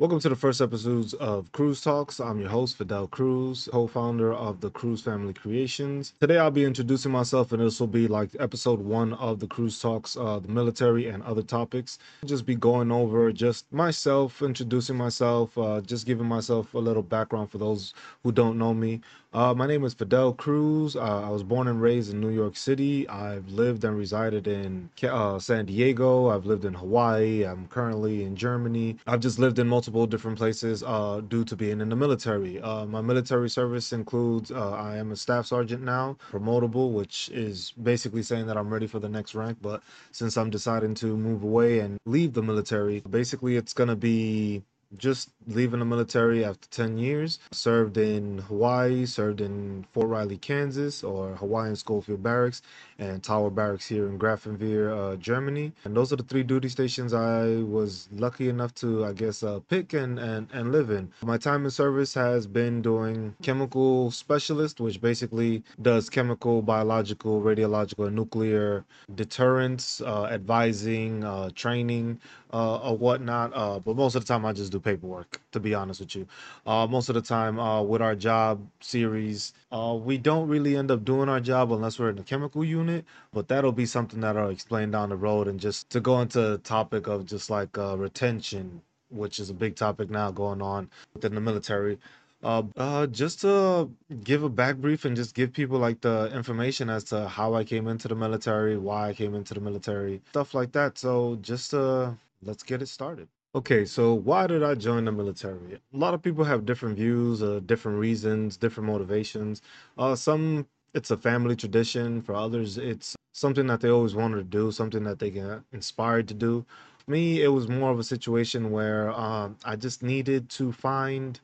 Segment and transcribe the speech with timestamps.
[0.00, 2.20] Welcome to the first episodes of Cruz Talks.
[2.20, 6.12] I'm your host, Fidel Cruz, co founder of the Cruz Family Creations.
[6.20, 9.80] Today, I'll be introducing myself, and this will be like episode one of the Cruz
[9.80, 11.98] Talks, uh, the military and other topics.
[12.22, 17.02] I'll just be going over just myself, introducing myself, uh, just giving myself a little
[17.02, 17.92] background for those
[18.22, 19.00] who don't know me.
[19.34, 20.96] Uh, my name is Fidel Cruz.
[20.96, 23.06] Uh, I was born and raised in New York City.
[23.08, 26.28] I've lived and resided in uh, San Diego.
[26.28, 27.44] I've lived in Hawaii.
[27.44, 28.96] I'm currently in Germany.
[29.06, 32.60] I've just lived in multiple different places uh, due to being in the military.
[32.60, 37.72] Uh, my military service includes uh, I am a staff sergeant now, promotable, which is
[37.82, 39.58] basically saying that I'm ready for the next rank.
[39.60, 39.82] But
[40.12, 44.62] since I'm deciding to move away and leave the military, basically it's going to be
[44.96, 47.38] just leaving the military after 10 years.
[47.52, 52.62] Served in Hawaii, served in Fort Riley, Kansas, or Hawaiian Schofield Barracks,
[52.98, 55.72] and Tower Barracks here in Grafenwehr, uh, Germany.
[55.84, 59.60] And those are the three duty stations I was lucky enough to, I guess, uh,
[59.68, 61.10] pick and, and, and live in.
[61.22, 68.06] My time in service has been doing chemical specialist, which basically does chemical, biological, radiological,
[68.06, 68.84] and nuclear
[69.14, 72.20] deterrence, uh, advising, uh, training,
[72.52, 73.52] uh, or whatnot.
[73.54, 76.26] Uh, but most of the time, I just do paperwork, to be honest with you.
[76.66, 80.90] Uh, most of the time, uh, with our job series, uh, we don't really end
[80.90, 83.04] up doing our job unless we're in the chemical unit.
[83.32, 85.48] But that'll be something that I'll explain down the road.
[85.48, 89.54] And just to go into the topic of just like uh, retention, which is a
[89.54, 91.98] big topic now going on within the military.
[92.40, 93.90] Uh, uh, just to
[94.22, 97.64] give a back brief and just give people like the information as to how I
[97.64, 100.98] came into the military, why I came into the military, stuff like that.
[100.98, 103.28] So just uh, let's get it started.
[103.54, 105.74] Okay, so why did I join the military?
[105.74, 109.62] A lot of people have different views, uh, different reasons, different motivations.
[109.96, 112.20] Uh, some it's a family tradition.
[112.22, 116.28] For others, it's something that they always wanted to do, something that they get inspired
[116.28, 116.64] to do.
[117.06, 121.40] Me, it was more of a situation where um, I just needed to find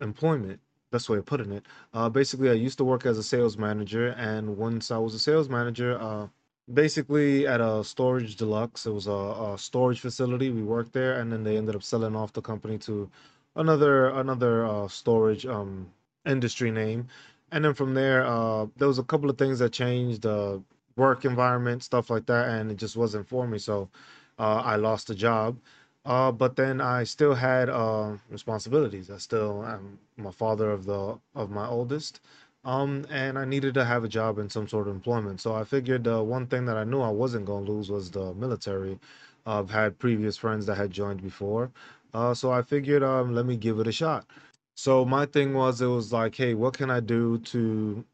[0.00, 0.60] employment.
[0.92, 1.64] Best way of putting it.
[1.94, 5.18] Uh, basically, I used to work as a sales manager, and once I was a
[5.18, 6.26] sales manager, uh,
[6.74, 9.12] basically at a storage deluxe, it was a,
[9.54, 10.50] a storage facility.
[10.50, 13.10] We worked there, and then they ended up selling off the company to
[13.56, 15.86] another another uh, storage um,
[16.26, 17.08] industry name.
[17.52, 20.58] And then from there, uh, there was a couple of things that changed, uh,
[20.96, 23.58] work environment, stuff like that, and it just wasn't for me.
[23.58, 23.88] So
[24.38, 25.56] uh, I lost the job.
[26.04, 29.10] Uh, but then I still had uh, responsibilities.
[29.10, 32.20] I still am my father of the of my oldest,
[32.64, 35.40] um, and I needed to have a job in some sort of employment.
[35.40, 38.10] So I figured uh, one thing that I knew I wasn't going to lose was
[38.10, 38.98] the military.
[39.46, 41.70] I've had previous friends that had joined before,
[42.12, 44.26] uh, so I figured um, let me give it a shot.
[44.76, 48.04] So my thing was, it was like, hey, what can I do to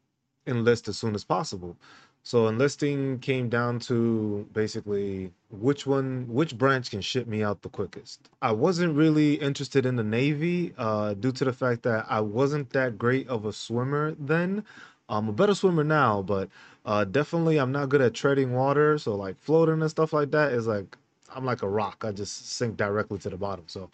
[0.47, 1.77] enlist as soon as possible?
[2.27, 7.69] So enlisting came down to basically which one, which branch can ship me out the
[7.69, 8.19] quickest.
[8.41, 12.71] I wasn't really interested in the Navy uh, due to the fact that I wasn't
[12.71, 14.65] that great of a swimmer then.
[15.07, 16.49] I'm a better swimmer now, but
[16.85, 18.97] uh, definitely I'm not good at treading water.
[18.97, 20.97] So like floating and stuff like that is like
[21.33, 22.03] I'm like a rock.
[22.05, 23.63] I just sink directly to the bottom.
[23.67, 23.89] So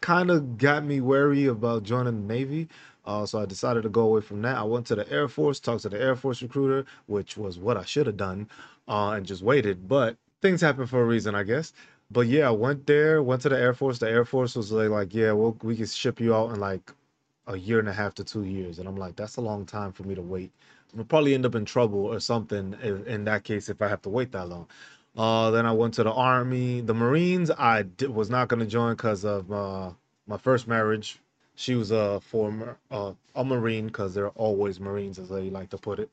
[0.00, 2.68] kind of got me wary about joining the Navy.
[3.04, 4.56] Uh, so I decided to go away from that.
[4.56, 7.76] I went to the Air Force, talked to the Air Force recruiter, which was what
[7.76, 8.48] I should have done,
[8.88, 9.88] uh, and just waited.
[9.88, 11.72] But things happen for a reason, I guess.
[12.10, 13.98] But yeah, I went there, went to the Air Force.
[13.98, 16.92] The Air Force was like, like yeah, we can ship you out in like
[17.46, 18.78] a year and a half to two years.
[18.78, 20.52] And I'm like, that's a long time for me to wait.
[20.92, 23.88] I'm gonna probably end up in trouble or something if, in that case if I
[23.88, 24.66] have to wait that long.
[25.16, 27.50] Uh, then I went to the Army, the Marines.
[27.50, 29.90] I was not gonna join because of uh,
[30.26, 31.18] my first marriage.
[31.56, 35.78] She was a former uh, a Marine because they're always Marines, as they like to
[35.78, 36.10] put it.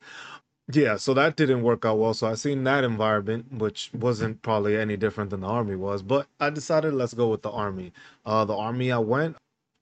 [0.72, 2.14] Yeah, so that didn't work out well.
[2.14, 6.02] So I seen that environment, which wasn't probably any different than the army was.
[6.02, 7.92] But I decided let's go with the army.
[8.24, 9.36] Uh, the army I went,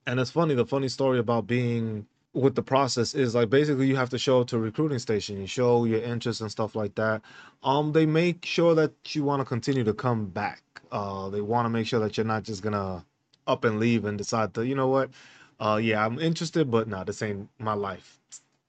[0.07, 0.55] and it's funny.
[0.55, 4.41] The funny story about being with the process is like basically you have to show
[4.41, 5.39] up to a recruiting station.
[5.39, 7.21] You show your interest and stuff like that.
[7.63, 10.63] Um, they make sure that you want to continue to come back.
[10.91, 13.05] Uh, they want to make sure that you're not just gonna
[13.47, 15.09] up and leave and decide to, you know what,
[15.61, 18.19] uh, yeah, I'm interested, but no, this ain't my life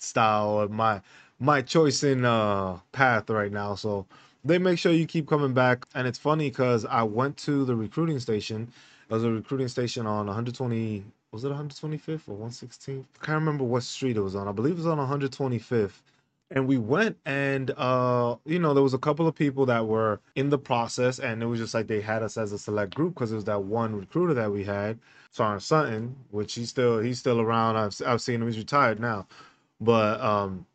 [0.00, 1.02] style or my
[1.40, 3.76] my choice in uh path right now.
[3.76, 4.06] So
[4.44, 5.86] they make sure you keep coming back.
[5.96, 8.72] And it's funny because I went to the recruiting station.
[9.10, 11.04] It was a recruiting station on 120.
[11.32, 13.04] Was it 125th or 116th?
[13.22, 14.48] I can't remember what street it was on.
[14.48, 16.02] I believe it was on 125th
[16.52, 20.20] and we went and uh you know there was a couple of people that were
[20.36, 23.14] in the process and it was just like they had us as a select group
[23.14, 24.98] because it was that one recruiter that we had
[25.32, 27.76] Sarn Sutton which he's still he's still around.
[27.76, 28.48] I've, I've seen him.
[28.48, 29.28] He's retired now.
[29.80, 30.66] But um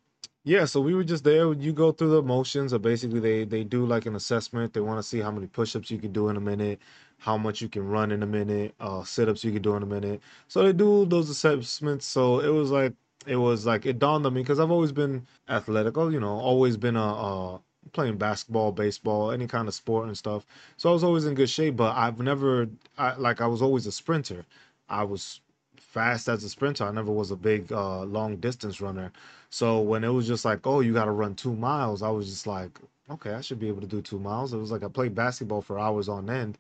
[0.46, 1.54] yeah so we were just there.
[1.54, 4.74] You go through the motions of basically they they do like an assessment.
[4.74, 6.80] They want to see how many push-ups you can do in a minute
[7.20, 9.84] how much you can run in a minute, uh, sit ups you can do in
[9.84, 10.22] a minute.
[10.50, 12.06] So they do those assessments.
[12.06, 12.94] So it was like
[13.28, 16.78] it was like it dawned on me because I've always been athletic, you know, always
[16.78, 17.62] been a, a
[17.94, 20.46] playing basketball, baseball, any kind of sport and stuff.
[20.78, 23.86] So I was always in good shape, but I've never I, like I was always
[23.88, 24.46] a sprinter.
[24.90, 25.42] I was
[25.78, 26.86] fast as a sprinter.
[26.86, 29.12] I never was a big uh, long distance runner.
[29.50, 32.30] So when it was just like, oh, you got to run two miles, I was
[32.30, 32.80] just like,
[33.10, 34.54] okay, I should be able to do two miles.
[34.54, 36.58] It was like I played basketball for hours on end.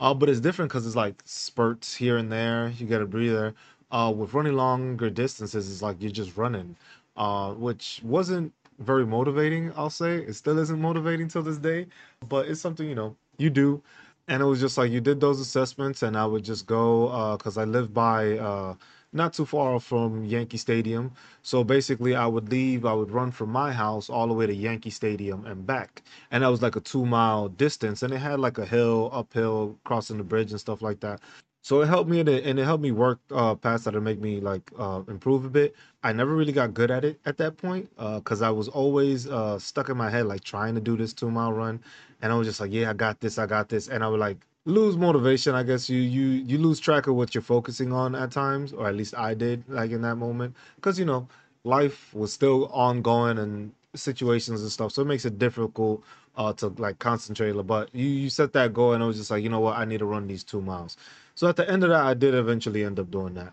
[0.00, 2.72] Uh, but it's different because it's like spurts here and there.
[2.78, 3.54] You get a breather.
[3.90, 6.76] Uh, with running longer distances, it's like you're just running,
[7.16, 10.18] uh, which wasn't very motivating, I'll say.
[10.18, 11.86] It still isn't motivating till this day,
[12.28, 13.82] but it's something, you know, you do.
[14.28, 17.56] And it was just like you did those assessments, and I would just go because
[17.56, 18.74] I live by uh,
[19.14, 21.12] not too far from Yankee Stadium.
[21.42, 24.54] So basically, I would leave, I would run from my house all the way to
[24.54, 26.02] Yankee Stadium and back.
[26.30, 29.78] And that was like a two mile distance, and it had like a hill, uphill,
[29.84, 31.20] crossing the bridge and stuff like that.
[31.62, 34.00] So it helped me and it, and it helped me work uh, past that to
[34.00, 35.74] make me like uh, improve a bit.
[36.02, 39.58] I never really got good at it at that point because I was always uh,
[39.58, 41.80] stuck in my head like trying to do this two mile run,
[42.22, 44.20] and I was just like, yeah, I got this, I got this, and I would
[44.20, 45.54] like lose motivation.
[45.54, 48.88] I guess you you you lose track of what you're focusing on at times, or
[48.88, 51.28] at least I did like in that moment because you know
[51.64, 56.02] life was still ongoing and situations and stuff, so it makes it difficult
[56.36, 57.52] uh, to like concentrate.
[57.66, 59.84] But you you set that goal, and I was just like, you know what, I
[59.84, 60.96] need to run these two miles.
[61.38, 63.52] So at the end of that, I did eventually end up doing that.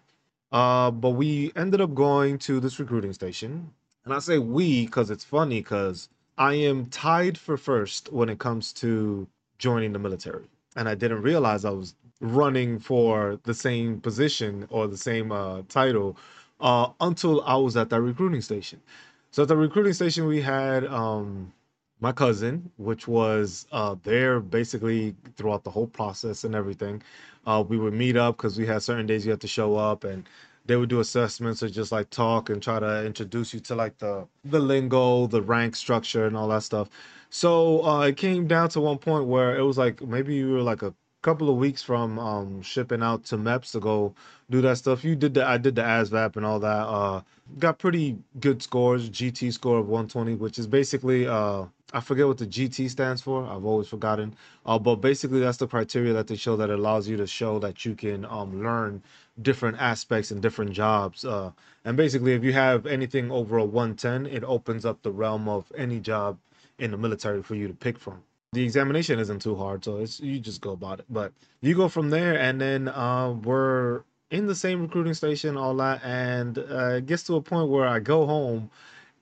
[0.51, 3.69] Uh, but we ended up going to this recruiting station,
[4.05, 8.39] and I say we because it's funny because I am tied for first when it
[8.39, 9.27] comes to
[9.59, 10.45] joining the military,
[10.75, 15.61] and I didn't realize I was running for the same position or the same uh,
[15.69, 16.17] title
[16.61, 18.81] uh, until I was at that recruiting station.
[19.29, 21.53] So at the recruiting station, we had um,
[22.01, 27.01] my cousin, which was uh, there basically throughout the whole process and everything.
[27.47, 30.03] Uh, we would meet up because we had certain days you had to show up,
[30.03, 30.27] and
[30.65, 33.97] they would do assessments or just like talk and try to introduce you to like
[34.00, 36.89] the the lingo, the rank structure, and all that stuff.
[37.30, 40.62] So uh, it came down to one point where it was like maybe you were
[40.62, 44.13] like a couple of weeks from um, shipping out to MEPS to go
[44.51, 45.03] do that stuff.
[45.03, 46.88] You did the I did the ASVAB and all that.
[46.88, 47.21] Uh,
[47.57, 51.65] got pretty good scores, GT score of 120, which is basically uh,
[51.95, 53.45] I forget what the GT stands for.
[53.45, 54.36] I've always forgotten.
[54.65, 57.86] Uh, but basically, that's the criteria that they show that allows you to show that
[57.86, 59.01] you can um, learn
[59.42, 61.24] different aspects and different jobs.
[61.24, 61.51] Uh,
[61.86, 65.71] and basically, if you have anything over a 110, it opens up the realm of
[65.77, 66.38] any job
[66.80, 68.21] in the military for you to pick from.
[68.51, 71.06] The examination isn't too hard, so it's you just go about it.
[71.09, 71.31] But
[71.62, 76.03] you go from there, and then uh, we're in the same recruiting station, all that,
[76.03, 78.69] and uh, it gets to a point where I go home,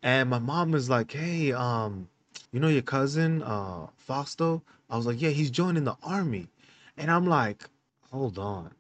[0.02, 2.08] and my mom is like, "Hey, um."
[2.54, 4.62] You know your cousin, uh, Fausto?
[4.90, 6.48] I was like, yeah, he's joining the army.
[6.98, 7.66] And I'm like,
[8.12, 8.72] hold on.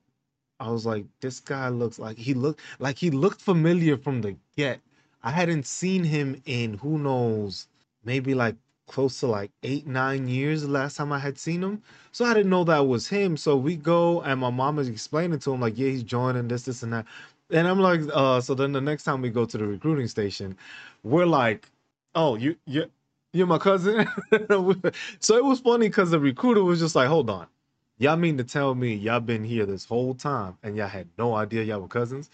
[0.59, 4.35] I was like, this guy looks like he looked like he looked familiar from the
[4.55, 4.79] get.
[5.23, 7.67] I hadn't seen him in who knows,
[8.05, 8.55] maybe like
[8.87, 11.81] close to like eight, nine years the last time I had seen him.
[12.11, 13.37] So I didn't know that was him.
[13.37, 16.63] So we go and my mom is explaining to him, like, yeah, he's joining this,
[16.63, 17.05] this, and that.
[17.51, 20.55] And I'm like, uh, so then the next time we go to the recruiting station,
[21.03, 21.69] we're like,
[22.15, 22.89] oh, you you
[23.33, 24.07] you're my cousin.
[25.19, 27.47] so it was funny because the recruiter was just like, hold on.
[27.99, 31.35] Y'all mean to tell me y'all been here this whole time and y'all had no
[31.35, 32.29] idea y'all were cousins?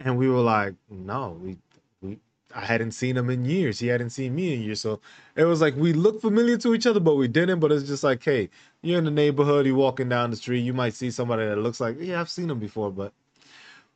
[0.00, 1.58] And we were like, no, we
[2.02, 2.18] we
[2.54, 3.78] I hadn't seen him in years.
[3.80, 4.80] He hadn't seen me in years.
[4.80, 5.00] So
[5.36, 7.60] it was like we looked familiar to each other, but we didn't.
[7.60, 8.50] But it's just like, hey,
[8.82, 11.80] you're in the neighborhood, you're walking down the street, you might see somebody that looks
[11.80, 13.12] like, yeah, I've seen him before, but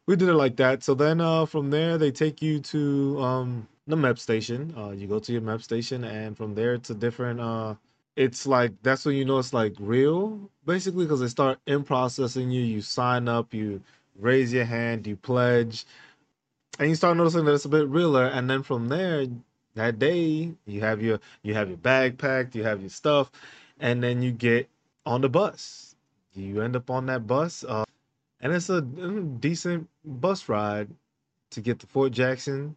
[0.06, 0.84] we did it like that.
[0.84, 4.74] So then uh from there they take you to um the MEPS station.
[4.76, 7.40] Uh, you go to your MEPS station, and from there it's a different.
[7.40, 7.74] Uh,
[8.16, 12.50] it's like that's when you know it's like real, basically, because they start in processing
[12.50, 12.62] you.
[12.62, 13.82] You sign up, you
[14.18, 15.86] raise your hand, you pledge,
[16.78, 18.26] and you start noticing that it's a bit realer.
[18.26, 19.26] And then from there,
[19.74, 23.30] that day, you have your you have your bag packed, you have your stuff,
[23.78, 24.68] and then you get
[25.04, 25.94] on the bus.
[26.34, 27.84] You end up on that bus, uh,
[28.40, 30.88] and it's a decent bus ride
[31.50, 32.76] to get to Fort Jackson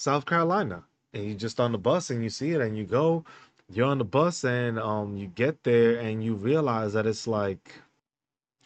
[0.00, 0.82] South Carolina.
[1.12, 3.24] And you're just on the bus and you see it and you go,
[3.68, 7.74] you're on the bus and um you get there and you realize that it's like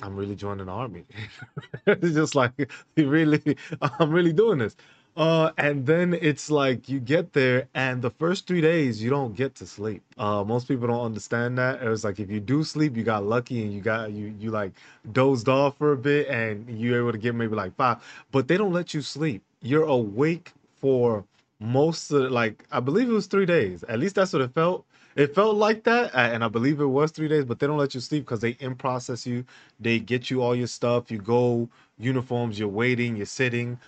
[0.00, 1.04] I'm really joining the army.
[1.86, 4.76] it's just like really I'm really doing this.
[5.16, 9.36] Uh, and then it's like you get there, and the first three days you don't
[9.36, 10.02] get to sleep.
[10.18, 11.80] Uh, most people don't understand that.
[11.80, 14.50] It was like if you do sleep, you got lucky and you got you you
[14.50, 14.72] like
[15.12, 17.98] dozed off for a bit, and you're able to get maybe like five.
[18.32, 19.42] But they don't let you sleep.
[19.62, 20.52] You're awake
[20.84, 21.24] for
[21.60, 23.84] most of like I believe it was three days.
[23.84, 24.84] At least that's what it felt.
[25.16, 27.46] it felt like that, and I believe it was three days.
[27.46, 29.46] But they don't let you sleep because they in process you.
[29.80, 31.10] They get you all your stuff.
[31.10, 32.58] You go uniforms.
[32.58, 33.16] You're waiting.
[33.16, 33.78] You're sitting.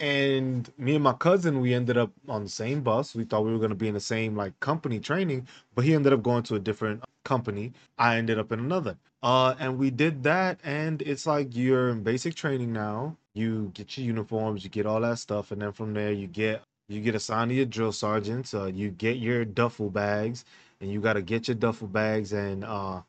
[0.00, 3.14] And me and my cousin, we ended up on the same bus.
[3.14, 6.12] We thought we were gonna be in the same like company training, but he ended
[6.12, 7.72] up going to a different company.
[7.98, 8.96] I ended up in another.
[9.22, 13.16] Uh, and we did that, and it's like you're in basic training now.
[13.32, 16.62] You get your uniforms, you get all that stuff, and then from there you get
[16.88, 18.52] you get assigned to your drill sergeants.
[18.52, 20.44] Uh, you get your duffel bags,
[20.80, 22.32] and you got to get your duffel bags.
[22.32, 23.00] And uh,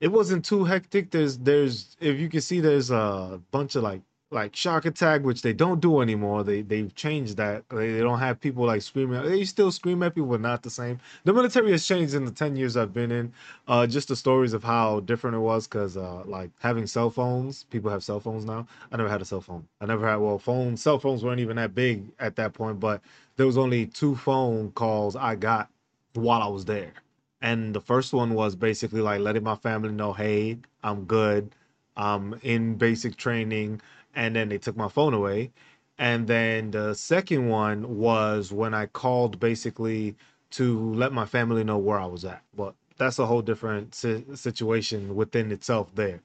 [0.00, 1.12] it wasn't too hectic.
[1.12, 4.02] There's there's if you can see, there's a bunch of like
[4.32, 6.42] like shark attack, which they don't do anymore.
[6.42, 7.68] They they've changed that.
[7.68, 9.22] They, they don't have people like screaming.
[9.22, 10.98] They still scream at people, but not the same.
[11.24, 13.32] The military has changed in the ten years I've been in.
[13.68, 17.64] Uh, just the stories of how different it was, because uh, like having cell phones,
[17.64, 18.66] people have cell phones now.
[18.90, 19.66] I never had a cell phone.
[19.80, 20.82] I never had well phones.
[20.82, 23.02] Cell phones weren't even that big at that point, but
[23.36, 25.68] there was only two phone calls I got
[26.14, 26.92] while I was there.
[27.40, 31.54] And the first one was basically like letting my family know, hey, I'm good.
[31.96, 33.80] I'm in basic training
[34.14, 35.52] and then they took my phone away.
[35.98, 40.16] And then the second one was when I called basically
[40.52, 42.42] to let my family know where I was at.
[42.56, 46.20] But that's a whole different si- situation within itself there,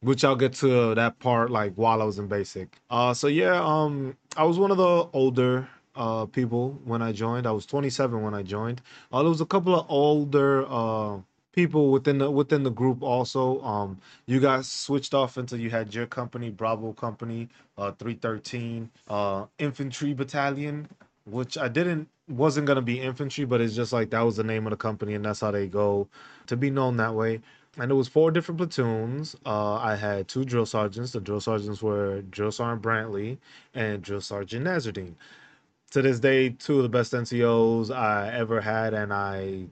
[0.00, 2.78] which I'll get to that part like while I was in basic.
[2.90, 7.46] Uh, so yeah, um, I was one of the older uh people when I joined.
[7.46, 8.82] I was 27 when I joined.
[9.12, 11.18] Uh, there was a couple of older uh
[11.56, 15.94] people within the within the group also um you got switched off until you had
[15.94, 17.48] your company bravo company
[17.78, 20.88] uh 313 uh infantry battalion
[21.26, 24.66] which i didn't wasn't gonna be infantry but it's just like that was the name
[24.66, 26.08] of the company and that's how they go
[26.48, 27.40] to be known that way.
[27.78, 29.36] And it was four different platoons.
[29.46, 31.12] Uh i had two drill sergeants.
[31.12, 33.38] The drill sergeants were drill sergeant brantley
[33.74, 35.16] and drill sergeant nazardine
[35.92, 39.66] to this day two of the best ncos i ever had and i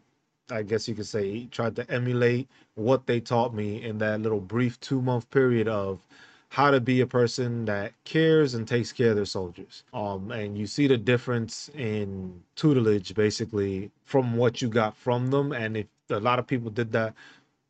[0.50, 4.40] I guess you could say, tried to emulate what they taught me in that little
[4.40, 6.06] brief two month period of
[6.50, 9.82] how to be a person that cares and takes care of their soldiers.
[9.92, 15.52] Um, and you see the difference in tutelage basically from what you got from them.
[15.52, 17.14] And if a lot of people did that,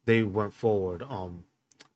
[0.04, 1.02] they went forward.
[1.08, 1.44] Um,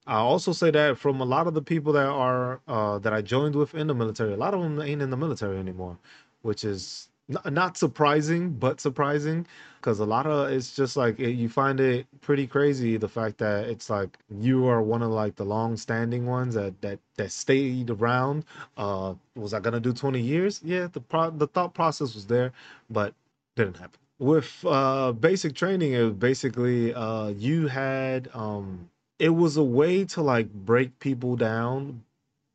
[0.07, 3.21] I also say that from a lot of the people that are uh, that I
[3.21, 5.99] joined with in the military, a lot of them ain't in the military anymore,
[6.41, 9.47] which is not surprising, but surprising
[9.81, 13.39] because a lot of it's just like it, you find it pretty crazy the fact
[13.39, 17.91] that it's like you are one of like the long-standing ones that that that stayed
[17.91, 18.45] around.
[18.77, 20.61] Uh, was I gonna do twenty years?
[20.65, 22.53] Yeah, the pro- the thought process was there,
[22.91, 23.15] but
[23.57, 24.01] didn't happen.
[24.19, 30.05] With uh, basic training, it was basically uh, you had um, it was a way
[30.07, 32.03] to like break people down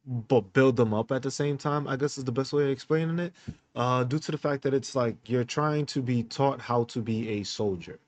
[0.06, 2.70] but build them up at the same time i guess is the best way of
[2.70, 3.34] explaining it
[3.76, 7.02] uh due to the fact that it's like you're trying to be taught how to
[7.02, 8.00] be a soldier.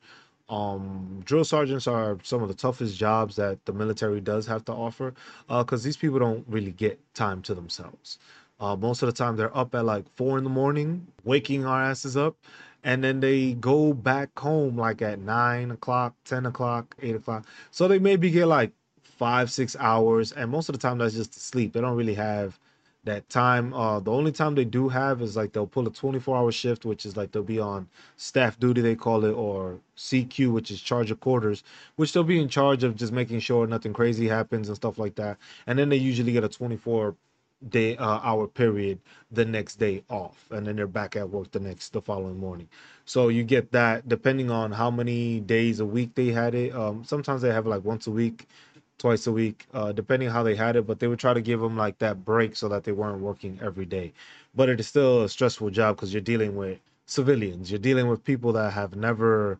[0.49, 4.73] Um drill sergeants are some of the toughest jobs that the military does have to
[4.73, 5.13] offer
[5.49, 8.19] uh because these people don't really get time to themselves.
[8.59, 11.81] Uh most of the time they're up at like four in the morning waking our
[11.83, 12.35] asses up
[12.83, 17.45] and then they go back home like at nine o'clock ten o'clock eight o'clock.
[17.71, 18.71] So they maybe get like
[19.17, 21.73] five, six hours, and most of the time that's just sleep.
[21.73, 22.59] They don't really have
[23.05, 23.73] that time.
[23.73, 26.85] Uh, the only time they do have is like they'll pull a 24 hour shift,
[26.85, 30.81] which is like they'll be on staff duty, they call it, or CQ, which is
[30.81, 31.63] charge of quarters,
[31.95, 35.15] which they'll be in charge of just making sure nothing crazy happens and stuff like
[35.15, 35.37] that.
[35.67, 37.15] And then they usually get a 24
[37.69, 38.99] day uh, hour period
[39.31, 42.67] the next day off and then they're back at work the next the following morning
[43.05, 47.03] so you get that depending on how many days a week they had it um
[47.05, 48.47] sometimes they have like once a week
[48.97, 50.87] twice a week, uh, depending how they had it.
[50.87, 53.59] But they would try to give them like that break so that they weren't working
[53.61, 54.13] every day.
[54.55, 57.71] But it is still a stressful job because you're dealing with civilians.
[57.71, 59.59] You're dealing with people that have never,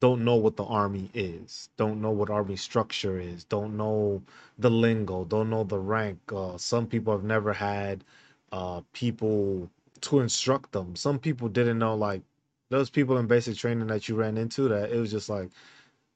[0.00, 4.22] don't know what the army is, don't know what army structure is, don't know
[4.58, 6.18] the lingo, don't know the rank.
[6.34, 8.04] Uh, some people have never had
[8.52, 9.70] uh, people
[10.02, 10.94] to instruct them.
[10.96, 12.22] Some people didn't know like
[12.70, 15.50] those people in basic training that you ran into that it was just like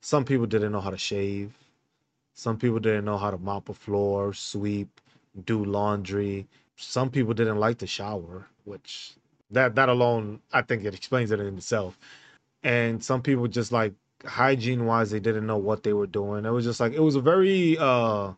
[0.01, 1.53] some people didn't know how to shave
[2.39, 5.01] some people didn't know how to mop a floor, sweep,
[5.45, 6.47] do laundry.
[6.77, 9.15] Some people didn't like to shower, which
[9.51, 11.99] that that alone I think it explains it in itself.
[12.63, 13.93] And some people just like
[14.25, 16.45] hygiene wise they didn't know what they were doing.
[16.45, 18.35] It was just like it was a very uh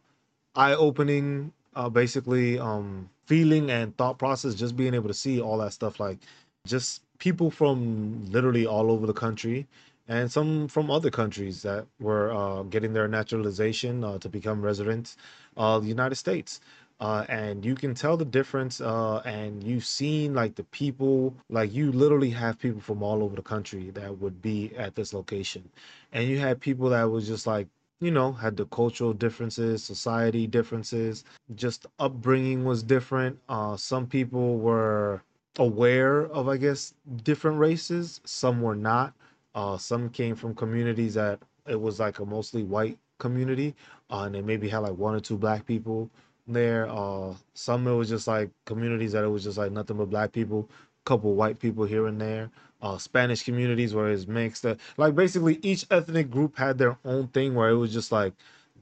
[0.54, 5.58] eye opening uh basically um feeling and thought process just being able to see all
[5.58, 6.20] that stuff like
[6.66, 9.66] just people from literally all over the country
[10.10, 15.16] and some from other countries that were uh, getting their naturalization uh, to become residents
[15.56, 16.60] of the United States.
[17.00, 18.80] uh, and you can tell the difference.
[18.80, 23.36] Uh, and you've seen like the people, like you literally have people from all over
[23.36, 25.64] the country that would be at this location,
[26.12, 27.68] and you had people that was just like
[28.00, 31.24] you know had the cultural differences, society differences,
[31.54, 33.38] just upbringing was different.
[33.48, 35.22] Uh, some people were
[35.58, 38.20] aware of, I guess, different races.
[38.24, 39.14] Some were not.
[39.54, 43.74] Uh, some came from communities that it was like a mostly white community,
[44.10, 46.10] uh, and they maybe had like one or two black people
[46.46, 46.88] there.
[46.88, 50.32] Uh, some it was just like communities that it was just like nothing but black
[50.32, 52.50] people, a couple white people here and there.
[52.82, 54.64] Uh, Spanish communities where it's mixed.
[54.64, 58.32] Uh, like basically each ethnic group had their own thing where it was just like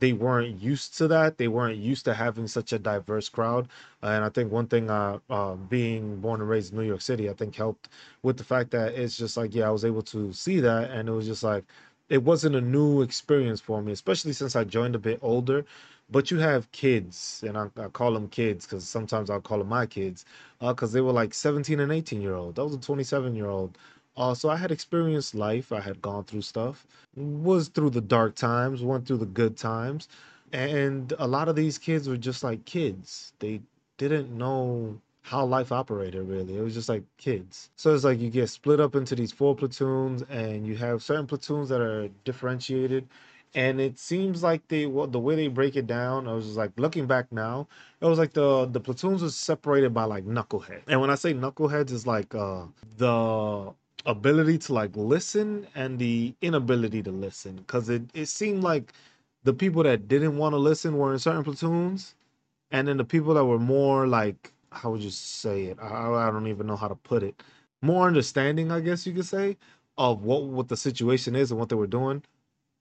[0.00, 1.38] they weren't used to that.
[1.38, 3.68] They weren't used to having such a diverse crowd.
[4.02, 7.28] And I think one thing, uh, uh, being born and raised in New York City,
[7.30, 7.88] I think helped
[8.22, 10.90] with the fact that it's just like, yeah, I was able to see that.
[10.90, 11.64] And it was just like,
[12.08, 15.64] it wasn't a new experience for me, especially since I joined a bit older.
[16.10, 19.68] But you have kids, and I, I call them kids because sometimes I'll call them
[19.68, 20.24] my kids,
[20.60, 22.54] because uh, they were like 17 and 18 year old.
[22.56, 23.76] That was a 27 year old.
[24.18, 25.72] Uh, so I had experienced life.
[25.72, 30.08] I had gone through stuff, was through the dark times, went through the good times.
[30.52, 33.32] And a lot of these kids were just like kids.
[33.38, 33.60] They
[33.96, 36.56] didn't know how life operated really.
[36.58, 37.70] It was just like kids.
[37.76, 41.26] So it's like you get split up into these four platoons and you have certain
[41.26, 43.06] platoons that are differentiated.
[43.54, 46.56] And it seems like they well, the way they break it down, I was just
[46.56, 47.68] like looking back now,
[48.00, 50.82] it was like the the platoons was separated by like knucklehead.
[50.88, 52.64] And when I say knuckleheads, is like uh
[52.96, 53.72] the
[54.08, 57.56] ability to like listen and the inability to listen.
[57.58, 58.94] Because it, it seemed like
[59.44, 62.16] the people that didn't want to listen were in certain platoons
[62.70, 65.78] and then the people that were more like how would you say it?
[65.82, 67.42] I, I don't even know how to put it.
[67.82, 69.56] More understanding i guess you could say
[69.98, 72.22] of what what the situation is and what they were doing.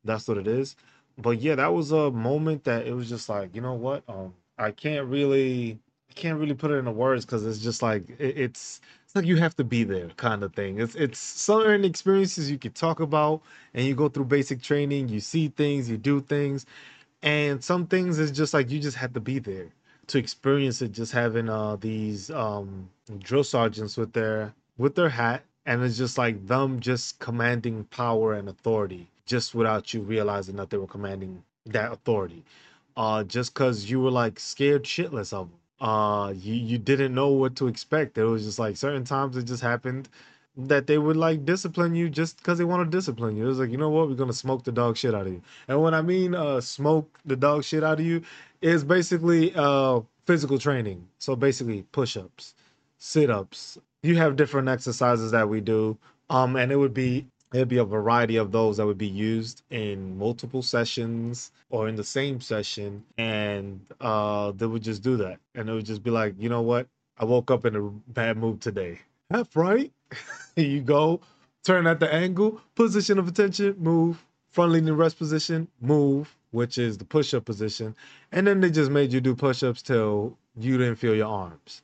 [0.04, 0.76] That's what it is.
[1.18, 4.04] But yeah that was a moment that it was just like you know what?
[4.10, 5.80] Um i can't really
[6.10, 9.28] I can't really put it into words because it's just like it, it's it's like
[9.28, 10.82] you have to be there kind of thing.
[10.82, 13.44] It's it's certain experiences you could talk about
[13.76, 16.68] and you go through basic training, you see things, you do things,
[17.24, 19.68] and some things is just like you just have to be there
[20.08, 20.94] to experience it.
[20.94, 26.18] Just having uh these um drill sergeants with their with their hat, and it's just
[26.18, 31.44] like them just commanding power and authority just without you realizing that they were commanding
[31.68, 32.46] that authority.
[32.98, 37.30] Uh, just because you were like scared shitless of them uh you you didn't know
[37.30, 38.18] what to expect.
[38.18, 40.10] It was just like certain times it just happened
[40.58, 43.46] that they would like discipline you just because they want to discipline you.
[43.46, 45.42] It was like, you know what, we're gonna smoke the dog shit out of you.
[45.68, 48.24] And when I mean uh smoke the dog shit out of you,
[48.62, 51.08] is basically uh physical training.
[51.20, 52.56] So basically push-ups,
[52.98, 53.78] sit-ups.
[54.04, 55.98] You have different exercises that we do.
[56.30, 59.64] Um and it would be There'd be a variety of those that would be used
[59.70, 65.40] in multiple sessions or in the same session, and uh, they would just do that,
[65.56, 66.88] and it would just be like, you know what?
[67.18, 67.82] I woke up in a
[68.12, 69.00] bad mood today.
[69.32, 69.92] Half right.
[70.56, 71.22] you go,
[71.64, 76.98] turn at the angle, position of attention, move, front leaning rest position, move, which is
[76.98, 77.96] the push-up position,
[78.32, 81.82] and then they just made you do push-ups till you didn't feel your arms.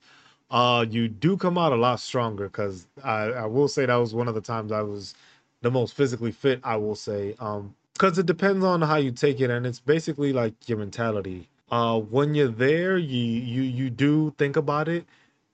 [0.51, 4.13] Uh, you do come out a lot stronger because I, I will say that was
[4.13, 5.15] one of the times I was
[5.63, 7.35] the most physically fit, I will say.
[7.39, 11.49] Um, because it depends on how you take it, and it's basically like your mentality.
[11.71, 15.05] Uh, when you're there, you you you do think about it,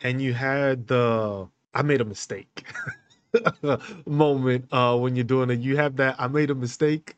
[0.04, 2.66] and you had the I made a mistake
[4.08, 5.60] moment uh when you're doing it.
[5.62, 7.18] You have that I made a mistake.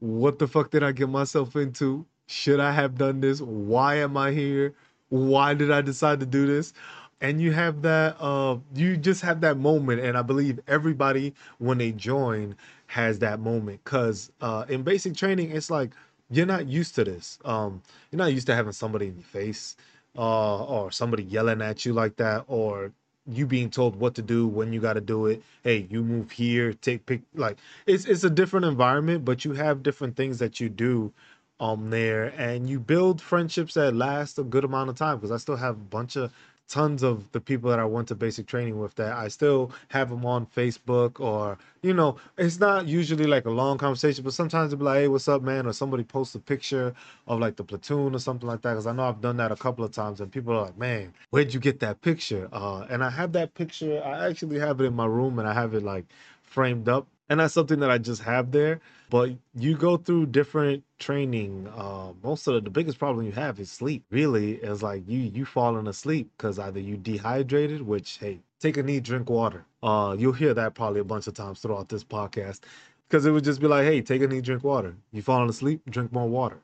[0.00, 2.06] What the fuck did I get myself into?
[2.26, 3.40] Should I have done this?
[3.42, 4.74] Why am I here?
[5.10, 6.72] Why did I decide to do this?
[7.20, 11.78] And you have that uh you just have that moment and i believe everybody when
[11.78, 12.54] they join
[12.88, 13.80] has that moment.
[13.84, 15.92] Because uh in basic training it's like
[16.30, 17.38] you're not used to this.
[17.44, 19.76] Um you're not used to having somebody in your face
[20.18, 22.92] uh or somebody yelling at you like that or
[23.26, 25.42] you being told what to do when you got to do it.
[25.64, 29.82] Hey you move here take pick like it's it's a different environment but you have
[29.82, 31.12] different things that you do
[31.60, 32.32] um there.
[32.36, 35.76] And you build friendships that last a good amount of time because i still have
[35.76, 36.32] a bunch of
[36.70, 40.10] tons of the people that I went to basic training with that I still have
[40.10, 44.70] them on Facebook or you know it's not usually like a long conversation but sometimes
[44.70, 46.94] they'll be like hey what's up man or somebody posts a picture
[47.26, 49.56] of like the platoon or something like that because I know I've done that a
[49.56, 53.02] couple of times and people are like man where'd you get that picture uh and
[53.04, 55.82] I have that picture I actually have it in my room and I have it
[55.82, 56.06] like
[56.42, 58.80] framed up and that's something that I just have there.
[59.10, 61.68] But you go through different training.
[61.76, 64.04] Uh, most of the, the biggest problem you have is sleep.
[64.10, 68.82] Really, is like you you falling asleep because either you dehydrated, which hey, take a
[68.84, 69.66] knee, drink water.
[69.82, 72.60] Uh, you'll hear that probably a bunch of times throughout this podcast
[73.08, 74.94] because it would just be like, hey, take a knee, drink water.
[75.12, 76.58] You falling asleep, drink more water,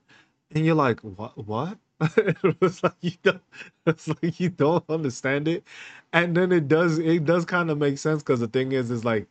[0.54, 1.36] and you're like, what?
[1.46, 1.78] What?
[2.16, 3.42] it was like you don't,
[3.86, 5.64] it's like you don't understand it,
[6.12, 9.04] and then it does it does kind of make sense because the thing is is
[9.04, 9.26] like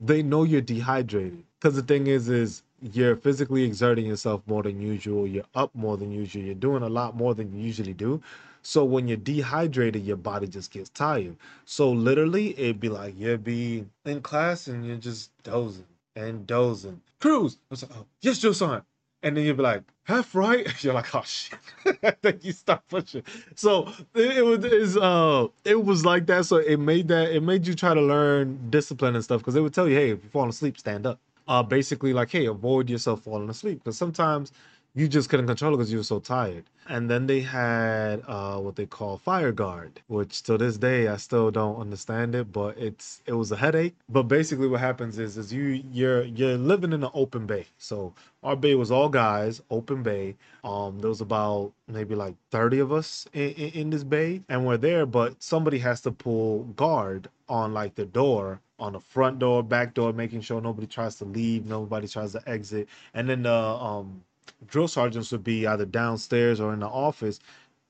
[0.00, 4.80] they know you're dehydrated because the thing is is you're physically exerting yourself more than
[4.80, 8.22] usual you're up more than usual you're doing a lot more than you usually do
[8.62, 13.42] so when you're dehydrated your body just gets tired so literally it'd be like you'd
[13.42, 18.38] be in class and you're just dozing and dozing cruz i was like oh yes
[18.38, 18.84] Josan
[19.24, 20.68] and then you'd be like, half right.
[20.84, 21.58] You're like, oh shit.
[22.22, 23.24] then you start pushing.
[23.56, 26.46] So it, it was is uh it was like that.
[26.46, 29.60] So it made that it made you try to learn discipline and stuff because they
[29.60, 31.18] would tell you, hey, if you fall asleep, stand up.
[31.48, 33.78] Uh basically like, hey, avoid yourself falling asleep.
[33.84, 34.52] Because sometimes
[34.96, 36.64] you just couldn't control it because you were so tired.
[36.88, 41.16] And then they had uh, what they call fire guard, which to this day I
[41.18, 43.94] still don't understand it, but it's it was a headache.
[44.08, 47.66] But basically, what happens is is you you're you're living in an open bay.
[47.76, 50.34] So our bay was all guys, open bay.
[50.64, 54.64] Um, there was about maybe like thirty of us in, in, in this bay, and
[54.64, 55.04] we're there.
[55.04, 59.94] But somebody has to pull guard on like the door on the front door, back
[59.94, 64.22] door, making sure nobody tries to leave, nobody tries to exit, and then the um
[64.66, 67.40] drill sergeants would be either downstairs or in the office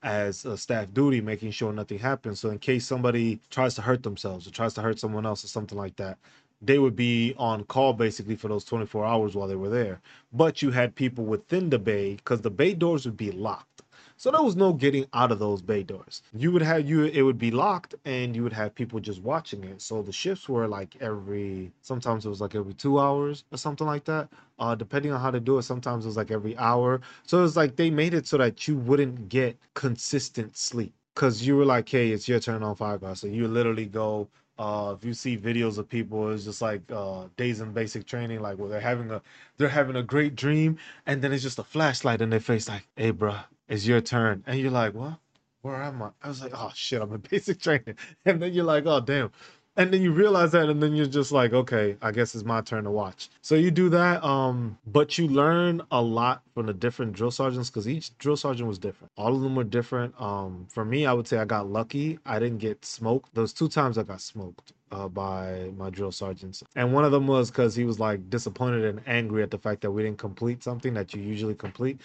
[0.03, 2.41] as a staff duty, making sure nothing happens.
[2.41, 5.49] So in case somebody tries to hurt themselves or tries to hurt someone else or
[5.49, 6.19] something like that,
[6.63, 10.01] they would be on call basically for those 24 hours while they were there.
[10.33, 13.83] But you had people within the bay because the bay doors would be locked.
[14.19, 16.23] So there was no getting out of those bay doors.
[16.33, 19.65] You would have you it would be locked and you would have people just watching
[19.65, 19.81] it.
[19.83, 23.87] So the shifts were like every sometimes it was like every 2 hours or something
[23.87, 24.29] like that.
[24.59, 27.01] Uh depending on how to do it, sometimes it was like every hour.
[27.25, 31.47] So it was like they made it so that you wouldn't get consistent sleep cuz
[31.47, 34.95] you were like, "Hey, it's your turn on fire guard." So you literally go uh,
[34.97, 38.57] if you see videos of people, it's just like uh, days in basic training, like
[38.59, 39.21] where they're having a
[39.59, 42.87] they're having a great dream, and then it's just a flashlight in their face, like,
[42.97, 45.19] "Hey, bruh, it's your turn," and you're like, "What?
[45.63, 48.65] Where am I?" I was like, "Oh shit, I'm in basic training," and then you're
[48.65, 49.31] like, "Oh damn."
[49.79, 52.63] And then you realize that, and then you're just like, okay, I guess it's my
[52.63, 53.29] turn to watch.
[53.43, 57.69] So you do that, um, but you learn a lot from the different drill sergeants
[57.69, 59.13] because each drill sergeant was different.
[59.19, 60.19] All of them were different.
[60.19, 62.19] Um, for me, I would say I got lucky.
[62.25, 63.35] I didn't get smoked.
[63.35, 67.27] Those two times I got smoked uh, by my drill sergeants, and one of them
[67.27, 70.63] was because he was like disappointed and angry at the fact that we didn't complete
[70.65, 72.01] something that you usually complete.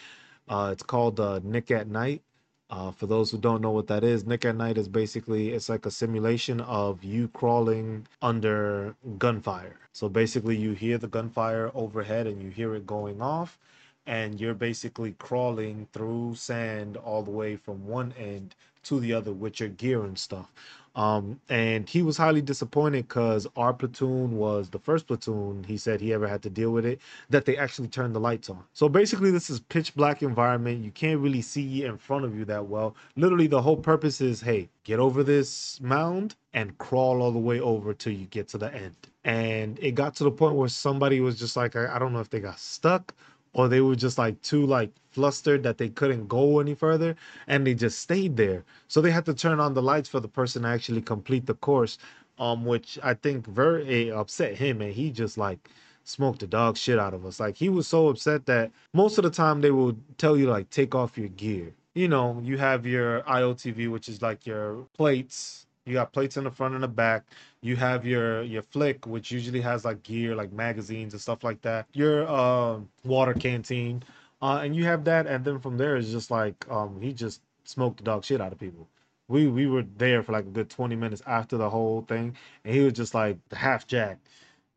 [0.48, 2.22] Uh, it's called uh, Nick at Night.
[2.70, 5.68] Uh, for those who don't know what that is, Nick at Night is basically it's
[5.70, 9.76] like a simulation of you crawling under gunfire.
[9.92, 13.60] So basically, you hear the gunfire overhead and you hear it going off,
[14.06, 19.34] and you're basically crawling through sand all the way from one end to the other
[19.34, 20.52] with your gear and stuff.
[20.96, 26.02] Um, and he was highly disappointed because our platoon was the first platoon he said
[26.02, 27.00] he ever had to deal with it
[27.30, 28.64] that they actually turned the lights on.
[28.74, 30.84] So basically, this is pitch black environment.
[30.84, 32.96] You can't really see in front of you that well.
[33.16, 37.60] Literally, the whole purpose is hey, get over this mound and crawl all the way
[37.62, 38.96] over till you get to the end.
[39.24, 42.20] And it got to the point where somebody was just like, I, I don't know
[42.20, 43.14] if they got stuck
[43.54, 47.16] or they were just like too like flustered that they couldn't go any further
[47.48, 48.64] and they just stayed there.
[48.88, 51.56] So they had to turn on the lights for the person to actually complete the
[51.56, 51.98] course
[52.40, 55.70] um which i think very upset him and he just like
[56.04, 57.40] smoked the dog shit out of us.
[57.40, 60.70] Like he was so upset that most of the time they will tell you like
[60.70, 61.74] take off your gear.
[61.94, 66.46] You know you have your iotv which is like your plates you got plates in
[66.46, 67.26] the front and the back.
[67.62, 71.62] You have your your flick, which usually has like gear, like magazines and stuff like
[71.64, 71.86] that.
[71.94, 74.02] Your uh, water canteen,
[74.42, 75.28] uh, and you have that.
[75.28, 78.54] And then from there, it's just like um, he just smoked the dog shit out
[78.54, 78.88] of people.
[79.28, 82.74] We we were there for like a good twenty minutes after the whole thing, and
[82.74, 84.18] he was just like half jack,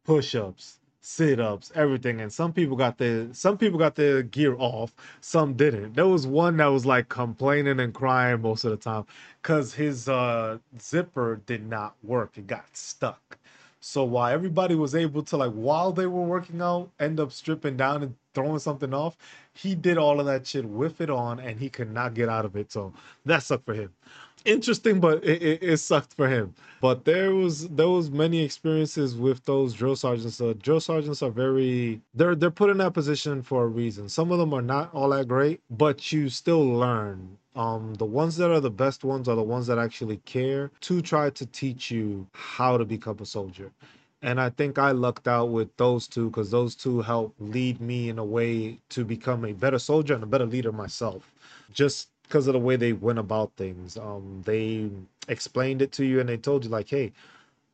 [0.04, 2.22] push ups, sit-ups, everything.
[2.22, 5.94] And some people got the some people got their gear off, some didn't.
[5.94, 9.04] There was one that was like complaining and crying most of the time
[9.42, 12.38] because his uh zipper did not work.
[12.38, 13.38] It got stuck.
[13.80, 17.76] So while everybody was able to like while they were working out, end up stripping
[17.76, 19.16] down and throwing something off,
[19.52, 22.46] he did all of that shit with it on and he could not get out
[22.46, 22.72] of it.
[22.72, 22.94] So
[23.26, 23.92] that sucked for him
[24.44, 26.54] interesting, but it, it, it, sucked for him.
[26.80, 30.40] But there was there was many experiences with those drill sergeants.
[30.60, 34.08] Drill sergeants are very they're they're put in that position for a reason.
[34.08, 37.36] Some of them are not all that great, but you still learn.
[37.56, 41.00] Um, the ones that are the best ones are the ones that actually care to
[41.00, 43.70] try to teach you how to become a soldier.
[44.22, 48.08] And I think I lucked out with those two because those two helped lead me
[48.08, 51.30] in a way to become a better soldier and a better leader myself.
[51.72, 53.96] Just because of the way they went about things.
[53.96, 54.90] Um, they
[55.28, 57.12] explained it to you and they told you like, hey,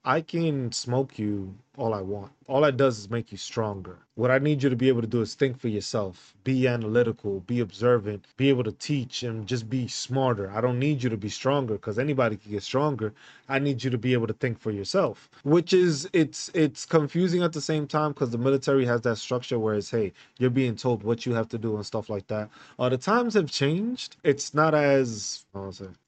[0.04, 2.32] I can smoke you all I want.
[2.48, 3.98] All that does is make you stronger.
[4.16, 7.40] What I need you to be able to do is think for yourself, be analytical,
[7.40, 10.50] be observant, be able to teach and just be smarter.
[10.50, 13.14] I don't need you to be stronger because anybody can get stronger.
[13.48, 17.42] I need you to be able to think for yourself, which is it's it's confusing
[17.42, 20.76] at the same time because the military has that structure where it's hey, you're being
[20.76, 22.50] told what you have to do and stuff like that.
[22.78, 24.16] Uh, the times have changed.
[24.24, 25.46] It's not as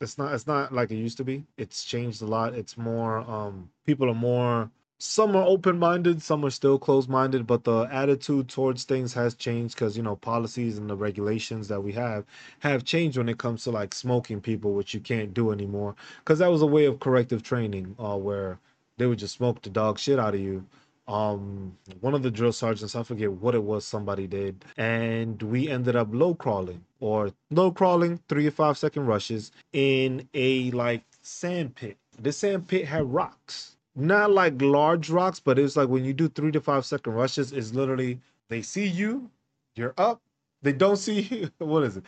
[0.01, 1.45] it's not it's not like it used to be.
[1.57, 2.55] It's changed a lot.
[2.55, 4.71] It's more um people are more
[5.05, 9.97] some are open-minded some are still closed-minded but the attitude towards things has changed because
[9.97, 12.25] you know policies and the regulations that we have
[12.61, 15.97] have changed when it comes to like smoking people which you can't do anymore.
[16.21, 18.61] Because that was a way of corrective training uh, where
[18.97, 20.65] they would just smoke the dog shit out of you.
[21.09, 25.69] Um one of the drill sergeants i forget what it was somebody did and we
[25.69, 31.03] ended up low crawling or low crawling three or five second rushes in a like
[31.23, 31.97] sand pit.
[32.21, 36.29] This sand pit had rocks not like large rocks, but it's like when you do
[36.29, 39.31] three to five second rushes, it's literally they see you,
[39.77, 40.21] you're up.
[40.63, 41.51] They don't see you.
[41.59, 42.05] What is it?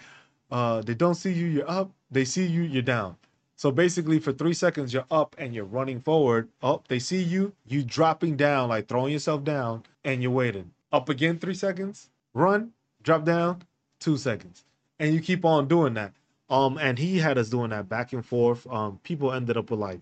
[0.50, 1.90] Uh, they don't see you, you're up.
[2.10, 3.16] They see you, you're down.
[3.56, 6.48] So basically, for three seconds, you're up and you're running forward.
[6.62, 10.70] Up, they see you, you dropping down, like throwing yourself down, and you're waiting.
[10.92, 12.10] Up again, three seconds.
[12.34, 13.62] Run, drop down,
[14.00, 14.64] two seconds,
[14.98, 16.12] and you keep on doing that.
[16.50, 18.66] Um, and he had us doing that back and forth.
[18.66, 20.00] Um, people ended up with like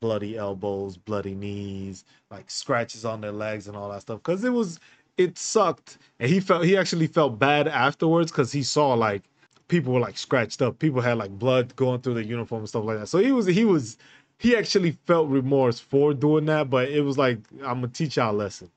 [0.00, 4.22] bloody elbows, bloody knees, like scratches on their legs and all that stuff.
[4.22, 4.80] Cause it was
[5.18, 5.98] it sucked.
[6.20, 9.22] And he felt he actually felt bad afterwards because he saw like
[9.68, 10.78] people were like scratched up.
[10.78, 13.06] People had like blood going through the uniform and stuff like that.
[13.08, 13.98] So he was he was
[14.38, 18.34] he actually felt remorse for doing that, but it was like I'm gonna teach y'all
[18.34, 18.70] a lesson.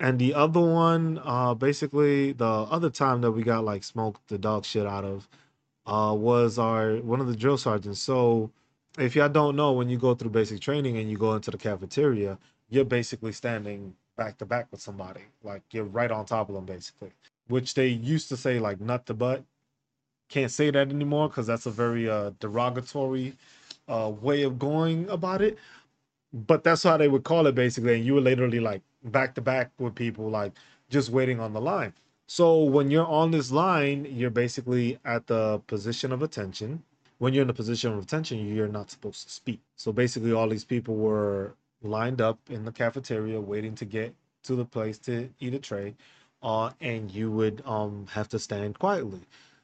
[0.00, 4.38] And the other one, uh basically the other time that we got like smoked the
[4.38, 5.28] dog shit out of
[5.86, 8.00] uh was our one of the drill sergeants.
[8.00, 8.50] So
[8.98, 11.58] if y'all don't know, when you go through basic training and you go into the
[11.58, 12.38] cafeteria,
[12.70, 15.22] you're basically standing back to back with somebody.
[15.42, 17.10] Like you're right on top of them, basically.
[17.48, 19.42] Which they used to say like nut to butt.
[20.28, 23.34] Can't say that anymore because that's a very uh, derogatory
[23.88, 25.58] uh, way of going about it.
[26.32, 27.96] But that's how they would call it basically.
[27.96, 30.52] And you were literally like back to back with people, like
[30.88, 31.92] just waiting on the line.
[32.26, 36.82] So when you're on this line, you're basically at the position of attention
[37.18, 39.60] when you're in a position of attention, you're not supposed to speak.
[39.76, 44.56] So basically, all these people were lined up in the cafeteria waiting to get to
[44.56, 45.94] the place to eat a tray,
[46.42, 49.20] uh, and you would um, have to stand quietly.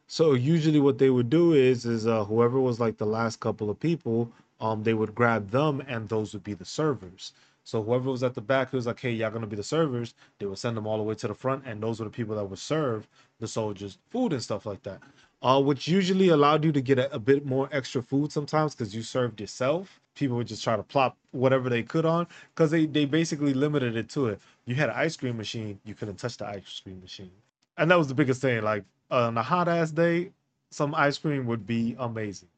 [0.07, 3.71] So usually, what they would do is is uh, whoever was like the last couple
[3.71, 7.33] of people, um, they would grab them, and those would be the servers.
[7.65, 10.15] So whoever was at the back who was like, "Hey, y'all gonna be the servers,"
[10.39, 12.37] they would send them all the way to the front, and those were the people
[12.37, 13.07] that would serve
[13.39, 15.01] the soldiers food and stuff like that
[15.42, 18.94] uh, which usually allowed you to get a, a bit more extra food sometimes because
[18.94, 20.00] you served yourself.
[20.14, 23.96] People would just try to plop whatever they could on because they, they basically limited
[23.96, 24.40] it to it.
[24.66, 27.31] You had an ice cream machine, you couldn't touch the ice cream machine.
[27.79, 28.62] And that was the biggest thing.
[28.62, 30.33] Like on a hot ass day,
[30.70, 32.48] some ice cream would be amazing.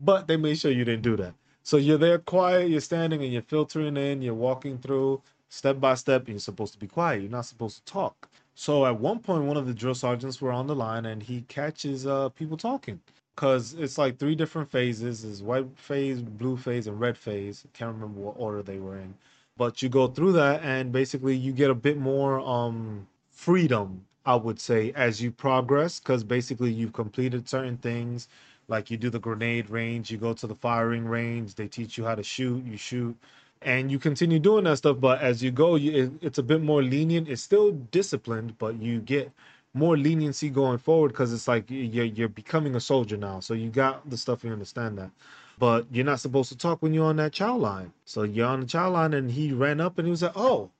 [0.00, 1.34] But they made sure you didn't do that.
[1.62, 5.94] So you're there quiet, you're standing and you're filtering in, you're walking through step by
[5.94, 7.22] step, and you're supposed to be quiet.
[7.22, 8.28] You're not supposed to talk.
[8.54, 11.42] So at one point, one of the drill sergeants were on the line, and he
[11.48, 13.00] catches uh, people talking
[13.34, 17.64] because it's like three different phases: is white phase, blue phase, and red phase.
[17.72, 19.14] Can't remember what order they were in,
[19.56, 24.36] but you go through that, and basically you get a bit more um freedom, I
[24.36, 28.28] would say, as you progress, because basically you've completed certain things.
[28.68, 31.56] Like you do the grenade range, you go to the firing range.
[31.56, 32.64] They teach you how to shoot.
[32.64, 33.16] You shoot
[33.64, 36.62] and you continue doing that stuff but as you go you, it, it's a bit
[36.62, 37.28] more lenient.
[37.28, 39.32] It's still disciplined but you get
[39.74, 43.40] more leniency going forward because it's like you're, you're becoming a soldier now.
[43.40, 45.10] So you got the stuff you understand that.
[45.58, 47.92] But you're not supposed to talk when you're on that chow line.
[48.04, 50.70] So you're on the chow line and he ran up and he was like oh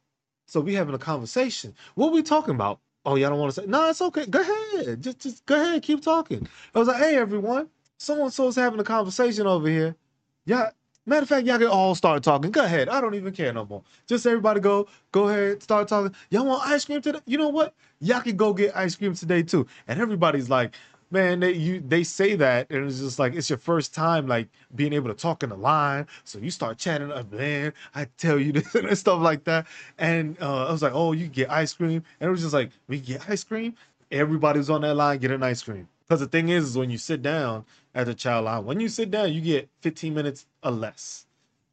[0.46, 1.74] so we having a conversation.
[1.94, 2.80] What are we talking about?
[3.06, 4.26] Oh y'all don't want to say no it's okay.
[4.26, 5.02] Go ahead.
[5.02, 5.82] Just just go ahead.
[5.82, 6.46] Keep talking.
[6.74, 7.68] I was like hey everyone.
[7.98, 9.96] So and so's having a conversation over here.
[10.44, 10.70] Yeah
[11.04, 12.52] Matter of fact, y'all can all start talking.
[12.52, 12.88] Go ahead.
[12.88, 13.82] I don't even care no more.
[14.06, 16.14] Just everybody go, go ahead, start talking.
[16.30, 17.18] Y'all want ice cream today?
[17.26, 17.74] You know what?
[18.00, 19.66] Y'all can go get ice cream today too.
[19.88, 20.76] And everybody's like,
[21.10, 24.46] man, they you they say that, and it's just like it's your first time like
[24.76, 26.06] being able to talk in the line.
[26.22, 27.72] So you start chatting up, man.
[27.96, 29.66] I tell you this and stuff like that.
[29.98, 32.70] And uh, I was like, oh, you get ice cream, and it was just like
[32.86, 33.74] we get ice cream.
[34.12, 35.88] Everybody was on that line getting ice cream.
[36.06, 38.88] Because the thing is, is when you sit down at the chow line, when you
[38.88, 41.26] sit down, you get 15 minutes or less,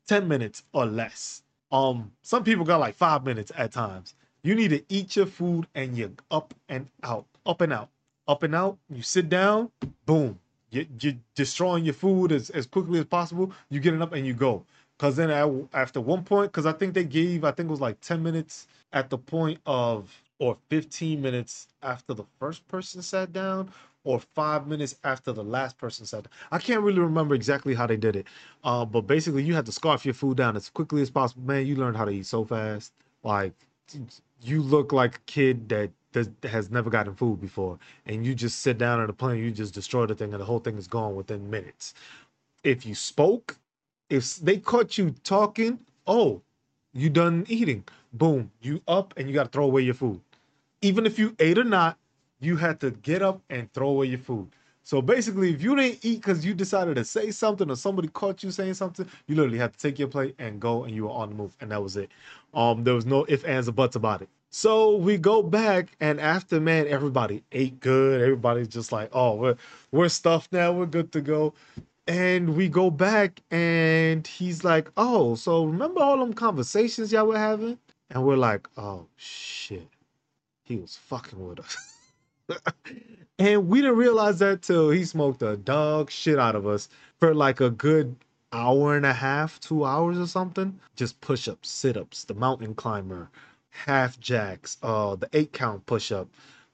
[0.08, 1.44] 10 minutes or less.
[1.72, 4.16] Um, some people got like five minutes at times.
[4.44, 7.90] You need to eat your food and you're up and out, up and out,
[8.28, 8.78] up and out.
[8.90, 9.72] You sit down,
[10.06, 10.40] boom,
[10.72, 13.52] you, you're destroying your food as, as quickly as possible.
[13.70, 14.64] You get it up and you go.
[14.98, 17.82] Cause then at, after one point, cause I think they gave, I think it was
[17.82, 23.32] like 10 minutes at the point of, or 15 minutes after the first person sat
[23.34, 23.72] down,
[24.10, 26.32] or five minutes after the last person sat down.
[26.52, 28.26] I can't really remember exactly how they did it.
[28.64, 31.44] Uh, but basically you had to scarf your food down as quickly as possible.
[31.44, 32.92] Man, you learned how to eat so fast.
[33.24, 33.54] Like
[34.42, 38.62] you look like a kid that does, has never gotten food before, and you just
[38.62, 40.88] sit down at a plane, you just destroy the thing, and the whole thing is
[40.88, 41.94] gone within minutes.
[42.64, 43.60] If you spoke,
[44.10, 46.42] if they caught you talking, oh,
[46.94, 47.84] you done eating.
[48.14, 50.20] Boom, you up and you got to throw away your food.
[50.82, 52.00] Even if you ate or not,
[52.40, 54.48] you had to get up and throw away your food.
[54.84, 58.42] So basically, if you didn't eat because you decided to say something or somebody caught
[58.42, 61.12] you saying something, you literally had to take your plate and go and you were
[61.12, 61.56] on the move.
[61.62, 62.10] And that was it.
[62.56, 64.30] Um, there was no ifs, ands, or buts about it.
[64.52, 68.20] So we go back, and after man, everybody ate good.
[68.20, 69.56] Everybody's just like, oh, we're
[69.92, 70.72] we're stuffed now.
[70.72, 71.54] We're good to go.
[72.08, 77.38] And we go back, and he's like, oh, so remember all them conversations y'all were
[77.38, 77.78] having?
[78.10, 79.88] And we're like, oh shit,
[80.64, 81.78] he was fucking with us.
[83.40, 87.34] and we didn't realize that till he smoked a dog shit out of us for
[87.34, 88.16] like a good
[88.52, 90.80] hour and a half, two hours or something.
[90.96, 93.30] Just push ups, sit ups, the mountain climber,
[93.70, 96.28] half jacks, uh, the eight count push up,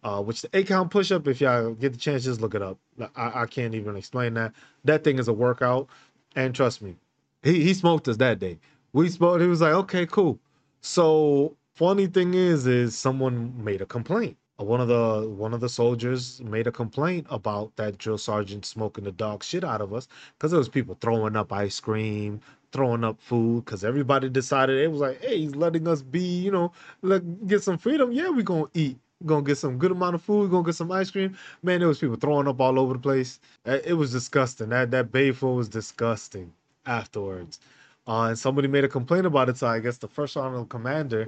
[0.03, 2.61] uh, which the eight count push up, if y'all get the chance, just look it
[2.61, 2.77] up.
[3.15, 4.53] I, I can't even explain that.
[4.85, 5.87] That thing is a workout.
[6.35, 6.95] And trust me,
[7.43, 8.57] he, he smoked us that day.
[8.93, 10.39] We smoked, he was like, okay, cool.
[10.81, 14.37] So funny thing is, is someone made a complaint.
[14.57, 19.03] One of the one of the soldiers made a complaint about that drill sergeant smoking
[19.03, 22.41] the dog shit out of us because there was people throwing up ice cream,
[22.71, 26.51] throwing up food because everybody decided it was like, hey, he's letting us be, you
[26.51, 28.13] know, let get some freedom.
[28.13, 28.97] Yeah, we're gonna eat.
[29.21, 31.37] We're gonna get some good amount of food, we're gonna get some ice cream.
[31.63, 33.41] Man, there was people throwing up all over the place.
[33.65, 34.69] It was disgusting.
[34.69, 36.53] That that bayful was disgusting
[36.85, 37.59] afterwards.
[38.07, 41.27] Uh, and somebody made a complaint about it, so I guess the first sergeant commander,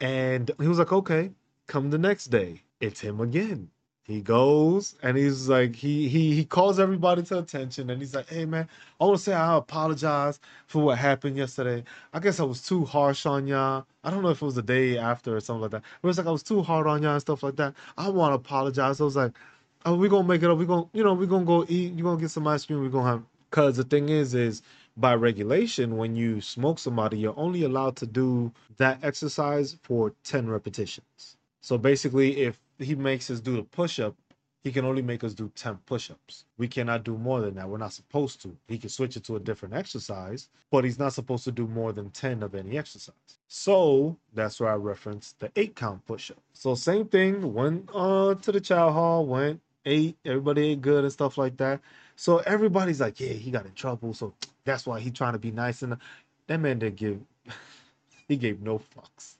[0.00, 1.30] and he was like, okay,
[1.68, 2.63] come the next day.
[2.80, 3.70] It's him again.
[4.04, 8.28] He goes and he's like he he he calls everybody to attention and he's like
[8.28, 8.68] hey man
[9.00, 11.82] i want to say i apologize for what happened yesterday.
[12.12, 13.86] I guess i was too harsh on y'all.
[14.04, 15.82] I don't know if it was the day after or something like that.
[16.02, 17.74] It was like i was too hard on y'all and stuff like that.
[17.96, 19.00] I want to apologize.
[19.00, 19.32] I was like
[19.86, 20.58] oh we're gonna make it up.
[20.58, 21.94] We're gonna you know we're gonna go eat.
[21.94, 22.82] You're gonna get some ice cream.
[22.82, 24.62] We're gonna have because the thing is is
[24.98, 30.48] by regulation when you smoke somebody you're only allowed to do that exercise for 10
[30.48, 31.36] repetitions.
[31.62, 34.14] So basically if he makes us do the push up,
[34.64, 36.46] he can only make us do 10 push ups.
[36.56, 37.68] We cannot do more than that.
[37.68, 38.56] We're not supposed to.
[38.66, 41.92] He can switch it to a different exercise, but he's not supposed to do more
[41.92, 43.14] than 10 of any exercise.
[43.46, 46.38] So that's where I referenced the eight count push up.
[46.54, 51.12] So, same thing, went uh, to the chow hall, went, ate, everybody ate good and
[51.12, 51.80] stuff like that.
[52.16, 54.14] So, everybody's like, yeah, he got in trouble.
[54.14, 54.32] So,
[54.64, 55.82] that's why he trying to be nice.
[55.82, 55.98] And
[56.46, 57.20] that man didn't give,
[58.28, 59.34] he gave no fucks.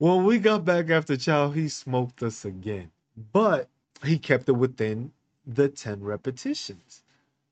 [0.00, 2.90] When we got back after chow, he smoked us again.
[3.34, 3.68] But
[4.02, 5.12] he kept it within
[5.46, 7.02] the 10 repetitions.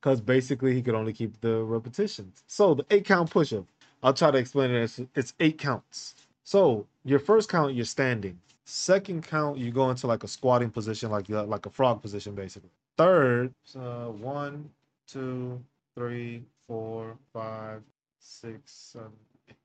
[0.00, 2.42] Because basically he could only keep the repetitions.
[2.46, 3.66] So the eight count push up,
[4.02, 4.82] I'll try to explain it.
[4.82, 6.14] It's, it's eight counts.
[6.42, 8.40] So your first count, you're standing.
[8.64, 12.70] Second count, you go into like a squatting position, like like a frog position, basically.
[12.96, 14.70] Third, uh, one,
[15.06, 15.62] two,
[15.94, 17.82] three, four, five,
[18.18, 19.12] six, seven.
[19.50, 19.56] Eight.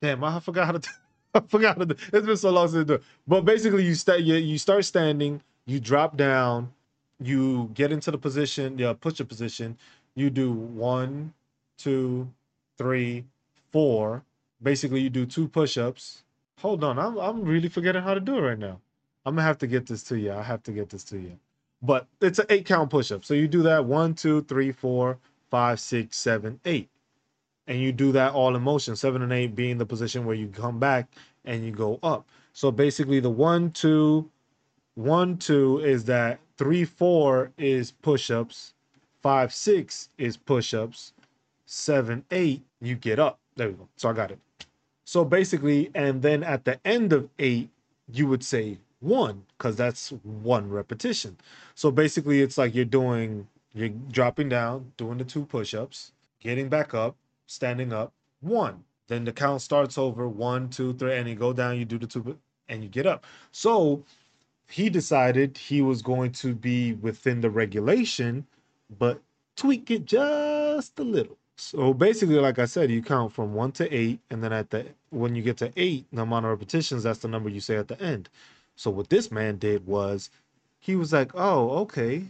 [0.00, 0.88] Damn, I forgot how to.
[1.34, 1.80] I forgot.
[1.80, 3.02] It's been so long since I do it.
[3.26, 6.72] But basically, you start you, you start standing, you drop down,
[7.20, 9.76] you get into the position, yeah, push up position.
[10.14, 11.34] You do one,
[11.78, 12.28] two,
[12.78, 13.24] three,
[13.72, 14.24] four.
[14.62, 16.24] Basically, you do two push-ups.
[16.60, 18.80] Hold on, I'm I'm really forgetting how to do it right now.
[19.26, 20.32] I'm gonna have to get this to you.
[20.32, 21.38] I have to get this to you.
[21.82, 23.24] But it's an eight count push-up.
[23.24, 25.18] So you do that one, two, three, four,
[25.50, 26.88] five, six, seven, eight
[27.68, 28.96] and you do that all in motion.
[28.96, 31.06] Seven and eight being the position where you come back
[31.44, 32.26] and you go up.
[32.54, 34.28] So basically, the one, two,
[34.94, 38.74] one, two is that three, four is push ups,
[39.22, 41.12] five, six is push ups,
[41.66, 43.38] seven, eight, you get up.
[43.54, 43.88] There we go.
[43.96, 44.38] So I got it.
[45.04, 47.70] So basically, and then at the end of eight,
[48.10, 51.36] you would say one because that's one repetition.
[51.74, 56.68] So basically, it's like you're doing, you're dropping down, doing the two push ups, getting
[56.68, 57.16] back up,
[57.48, 58.84] standing up, one.
[59.08, 62.06] Then the count starts over one, two, three, and you go down, you do the
[62.06, 63.26] two, and you get up.
[63.52, 64.04] So
[64.68, 68.46] he decided he was going to be within the regulation,
[68.98, 69.20] but
[69.56, 71.38] tweak it just a little.
[71.56, 74.86] So basically, like I said, you count from one to eight, and then at the
[75.10, 77.88] when you get to eight, the amount of repetitions, that's the number you say at
[77.88, 78.28] the end.
[78.76, 80.30] So what this man did was
[80.80, 82.24] he was like, Oh, okay.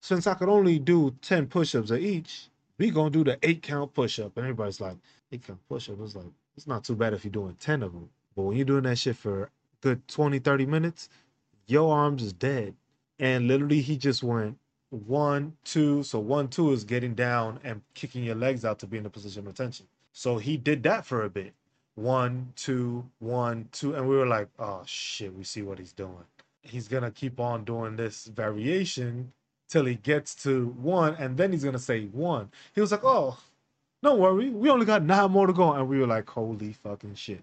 [0.00, 2.48] since I could only do 10 push-ups at each,
[2.78, 4.36] we gonna do the eight count push-up.
[4.36, 4.96] And everybody's like,
[5.32, 5.96] eight count push-up.
[6.00, 8.08] It's like, it's not too bad if you're doing 10 of them.
[8.36, 9.50] But when you're doing that shit for
[9.80, 11.08] good 20, 30 minutes,
[11.66, 12.74] your arms is dead.
[13.18, 14.58] And literally he just went
[14.90, 16.02] one, two.
[16.02, 19.10] So one, two is getting down and kicking your legs out to be in a
[19.10, 19.86] position of tension.
[20.12, 21.52] So he did that for a bit.
[21.94, 23.94] One, two, one, two.
[23.94, 26.24] And we were like, oh shit, we see what he's doing.
[26.62, 29.32] He's gonna keep on doing this variation
[29.68, 32.50] till he gets to one, and then he's gonna say one.
[32.74, 33.38] He was like, "Oh,
[34.02, 37.14] don't worry, we only got nine more to go," and we were like, "Holy fucking
[37.16, 37.42] shit!"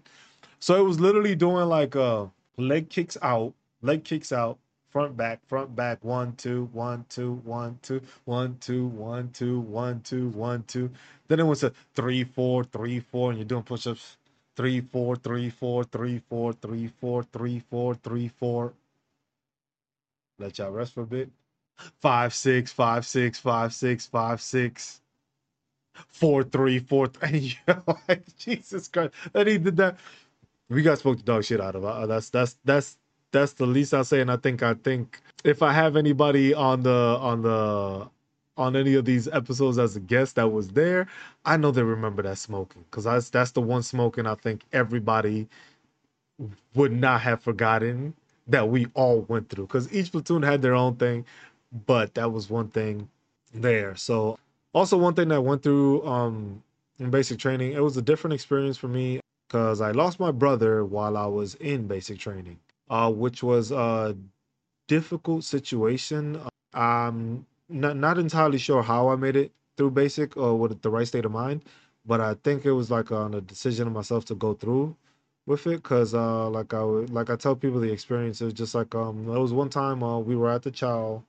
[0.60, 2.26] So it was literally doing like uh
[2.58, 4.58] leg kicks out, leg kicks out,
[4.90, 10.00] front back, front back, one two, one two, one two, one two, one two, one
[10.02, 10.90] two, one two.
[11.28, 14.16] Then it was a three four, three four, and you're doing push-ups.
[14.56, 18.74] Three four, three four, three four, three four, three four, three four.
[20.38, 21.30] Let y'all rest for a bit
[22.00, 25.00] five six five six five six five six
[26.08, 27.58] four three four three.
[28.08, 29.98] like Jesus Christ, and he did that.
[30.70, 31.84] We got spoke the dog shit out of.
[31.84, 32.98] Uh, that's that's that's
[33.32, 34.20] that's the least I'll say.
[34.20, 38.08] And I think I think if I have anybody on the on the
[38.58, 41.08] on any of these episodes as a guest that was there,
[41.44, 45.48] I know they remember that smoking because that's that's the one smoking I think everybody
[46.74, 48.14] would not have forgotten
[48.48, 51.24] that we all went through because each platoon had their own thing
[51.86, 53.08] but that was one thing
[53.54, 53.96] there.
[53.96, 54.38] So
[54.72, 56.62] also one thing that went through um
[56.98, 60.84] in basic training, it was a different experience for me because I lost my brother
[60.84, 62.58] while I was in basic training,
[62.90, 64.16] uh, which was a
[64.88, 66.40] difficult situation.
[66.74, 71.06] I'm not not entirely sure how I made it through basic or with the right
[71.06, 71.62] state of mind,
[72.06, 74.96] but I think it was like on a decision of myself to go through
[75.46, 78.74] with it because uh like I would like I tell people the experience was just
[78.74, 81.22] like um there was one time uh we were at the chow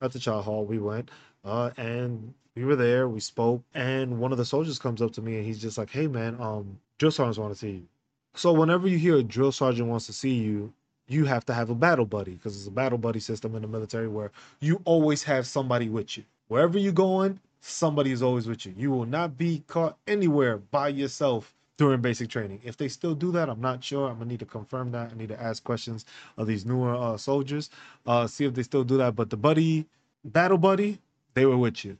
[0.00, 0.64] at the chow hall.
[0.64, 1.10] We went,
[1.44, 3.08] uh, and we were there.
[3.08, 5.90] We spoke, and one of the soldiers comes up to me, and he's just like,
[5.90, 7.86] "Hey, man, um, drill sergeants want to see you."
[8.34, 10.72] So whenever you hear a drill sergeant wants to see you,
[11.08, 13.68] you have to have a battle buddy because it's a battle buddy system in the
[13.68, 14.30] military where
[14.60, 16.24] you always have somebody with you.
[16.48, 18.74] Wherever you're going, somebody is always with you.
[18.76, 22.60] You will not be caught anywhere by yourself during basic training.
[22.64, 24.08] If they still do that, I'm not sure.
[24.08, 25.12] I'm gonna need to confirm that.
[25.12, 26.04] I need to ask questions
[26.36, 27.70] of these newer uh, soldiers,
[28.06, 29.16] uh, see if they still do that.
[29.16, 29.86] But the buddy,
[30.24, 30.98] battle buddy,
[31.34, 31.96] they were with you.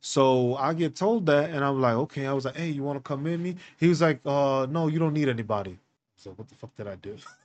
[0.00, 2.26] So I get told that, and I'm like, okay.
[2.26, 3.56] I was like, hey, you want to come in me?
[3.78, 5.78] He was like, uh, no, you don't need anybody.
[6.16, 7.16] So what the fuck did I do?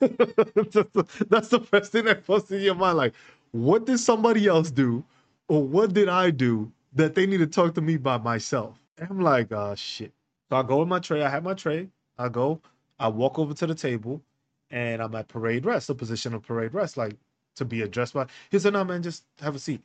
[1.28, 2.98] That's the first thing that pops in your mind.
[2.98, 3.14] Like,
[3.52, 5.02] what did somebody else do,
[5.48, 8.78] or what did I do that they need to talk to me by myself?
[8.98, 10.12] And I'm like, oh shit.
[10.48, 11.22] So I go with my tray.
[11.22, 11.88] I have my tray.
[12.18, 12.60] I go.
[12.98, 14.22] I walk over to the table,
[14.70, 17.14] and I'm at parade rest, the position of parade rest, like
[17.56, 18.26] to be addressed by.
[18.50, 19.82] He said, "No, man, just have a seat."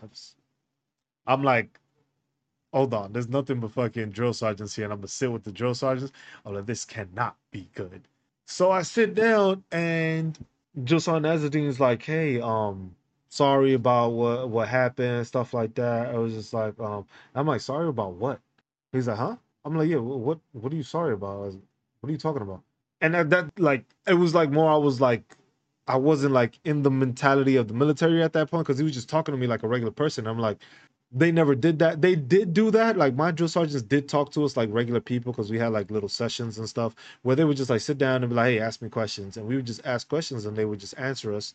[0.00, 0.36] Have a seat.
[1.26, 1.80] I'm like,
[2.72, 3.12] hold on.
[3.12, 6.12] There's nothing but fucking drill sergeants here, and I'm gonna sit with the drill sergeants.
[6.44, 8.02] I'm like, this cannot be good.
[8.46, 10.38] So I sit down, and
[10.84, 12.94] Drill Sergeant is like, "Hey, um,
[13.28, 17.60] sorry about what what happened, stuff like that." I was just like, um, I'm like,
[17.60, 18.40] sorry about what?
[18.92, 19.36] He's like, huh?
[19.64, 21.40] I'm like, yeah, what what are you sorry about?
[21.40, 21.56] Was,
[22.00, 22.62] what are you talking about?
[23.02, 25.24] And that, that like it was like more I was like
[25.88, 28.94] I wasn't like in the mentality of the military at that point because he was
[28.94, 30.26] just talking to me like a regular person.
[30.26, 30.58] I'm like,
[31.12, 32.02] they never did that.
[32.02, 32.96] They did do that.
[32.96, 35.90] Like my drill sergeants did talk to us like regular people because we had like
[35.90, 38.60] little sessions and stuff where they would just like sit down and be like, hey,
[38.60, 39.36] ask me questions.
[39.36, 41.54] And we would just ask questions and they would just answer us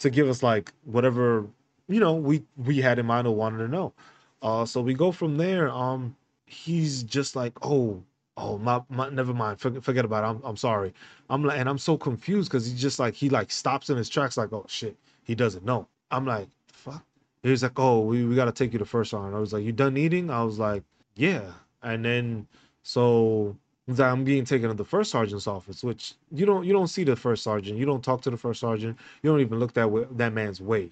[0.00, 1.46] to give us like whatever,
[1.88, 3.94] you know, we we had in mind or wanted to know.
[4.42, 5.70] Uh so we go from there.
[5.70, 6.16] Um
[6.48, 8.02] he's just like, oh,
[8.36, 10.28] oh, my, my never mind, forget, forget about it.
[10.28, 10.92] I'm, I'm sorry.
[11.30, 14.08] I'm like, and I'm so confused because he's just like, he like stops in his
[14.08, 15.86] tracks, like, oh shit, he doesn't know.
[16.10, 17.04] I'm like, fuck.
[17.42, 19.34] He's like, oh, we, we got to take you to first sergeant.
[19.34, 20.30] I was like, you done eating?
[20.30, 20.82] I was like,
[21.14, 21.52] yeah.
[21.82, 22.46] And then
[22.82, 23.56] so
[23.98, 27.16] I'm being taken to the first sergeant's office, which you don't you don't see the
[27.16, 30.06] first sergeant, you don't talk to the first sergeant, you don't even look that way,
[30.12, 30.90] that man's way.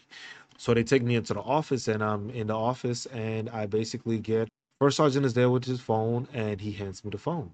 [0.59, 4.19] So they take me into the office, and I'm in the office, and I basically
[4.19, 4.49] get
[4.79, 7.53] First sergeant is there with his phone and he hands me the phone.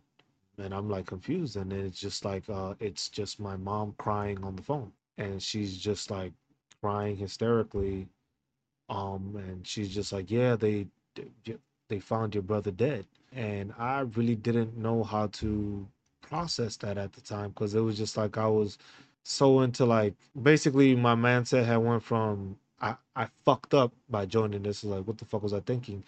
[0.58, 1.56] And I'm like confused.
[1.56, 4.92] And then it's just like, uh, it's just my mom crying on the phone.
[5.18, 6.32] And she's just like
[6.80, 8.08] crying hysterically.
[8.88, 10.86] Um, and she's just like, yeah, they,
[11.88, 13.06] they found your brother dead.
[13.32, 15.86] And I really didn't know how to
[16.20, 18.78] process that at the time because it was just like I was
[19.22, 24.64] so into like basically my mindset had went from I, I fucked up by joining
[24.64, 24.82] this.
[24.82, 26.02] Like, what the fuck was I thinking?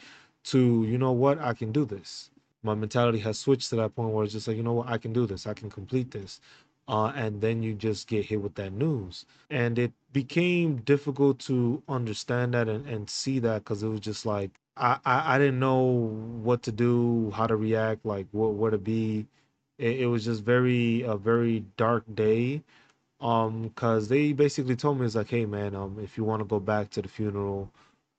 [0.44, 2.30] To you know what i can do this
[2.62, 4.98] my mentality has switched to that point where it's just like you know what i
[4.98, 6.40] can do this i can complete this
[6.88, 9.24] uh, and then you just get hit with that news.
[9.50, 14.26] And it became difficult to understand that and, and see that because it was just
[14.26, 15.82] like I, I, I didn't know
[16.42, 19.26] what to do, how to react, like what where to be.
[19.78, 22.62] It, it was just very a very dark day.
[23.20, 26.44] Um, cause they basically told me it's like, hey man, um, if you want to
[26.44, 27.70] go back to the funeral,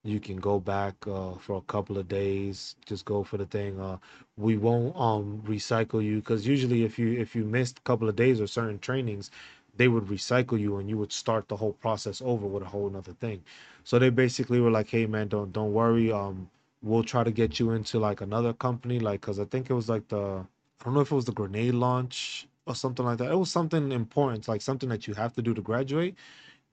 [0.06, 2.76] you can go back uh for a couple of days.
[2.86, 3.80] Just go for the thing.
[3.80, 3.98] Uh,
[4.38, 8.16] we won't um recycle you because usually if you if you missed a couple of
[8.16, 9.32] days or certain trainings,
[9.78, 12.90] they would recycle you and you would start the whole process over with a whole
[12.90, 13.44] nother thing.
[13.84, 16.12] So they basically were like, hey man, don't don't worry.
[16.12, 16.50] Um,
[16.84, 19.90] we'll try to get you into like another company, like because I think it was
[19.90, 20.46] like the
[20.82, 23.32] I don't know if it was the grenade launch or something like that.
[23.32, 26.16] It was something important, like something that you have to do to graduate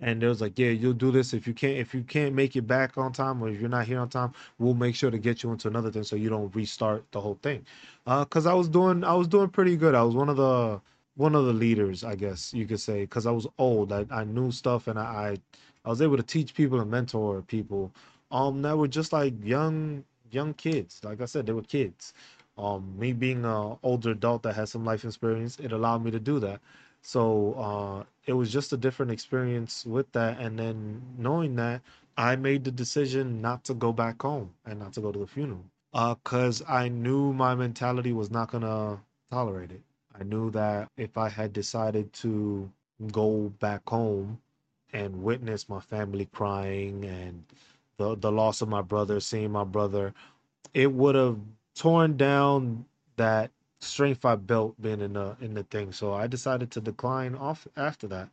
[0.02, 2.56] and it was like, yeah, you'll do this if you can't if you can't make
[2.56, 5.18] it back on time or if you're not here on time, we'll make sure to
[5.18, 7.66] get you into another thing so you don't restart the whole thing.
[8.06, 9.94] Uh, cause I was doing I was doing pretty good.
[9.96, 10.80] I was one of the
[11.16, 13.92] one of the leaders, I guess you could say, because I was old.
[13.92, 15.38] I, I knew stuff and I,
[15.84, 17.92] I was able to teach people and mentor people
[18.32, 21.00] um that were just like young young kids.
[21.04, 22.14] Like I said, they were kids.
[22.58, 26.20] Um, me being an older adult that has some life experience, it allowed me to
[26.20, 26.60] do that.
[27.02, 30.38] So uh, it was just a different experience with that.
[30.40, 31.82] And then knowing that,
[32.16, 35.26] I made the decision not to go back home and not to go to the
[35.26, 35.64] funeral.
[35.92, 39.00] Uh, cause I knew my mentality was not gonna
[39.30, 39.82] tolerate it.
[40.18, 42.70] I knew that if I had decided to
[43.10, 44.40] go back home
[44.92, 47.44] and witness my family crying and
[47.96, 50.14] the the loss of my brother, seeing my brother,
[50.74, 51.38] it would have
[51.74, 52.84] torn down
[53.16, 53.50] that
[53.82, 55.92] strength I built being in the in the thing.
[55.92, 58.30] So I decided to decline off after that.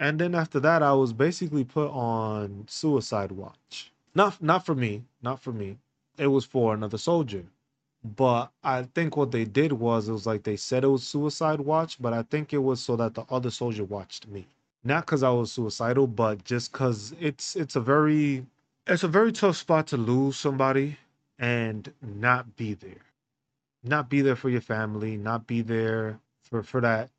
[0.00, 3.92] And then after that, I was basically put on suicide watch.
[4.14, 5.78] Not not for me, not for me.
[6.18, 7.44] It was for another soldier.
[8.04, 11.60] But I think what they did was it was like they said it was suicide
[11.60, 14.46] watch, but I think it was so that the other soldier watched me.
[14.84, 18.46] Not because I was suicidal, but just because it's it's a very
[18.86, 20.98] it's a very tough spot to lose somebody
[21.38, 23.07] and not be there
[23.82, 27.10] not be there for your family, not be there for for that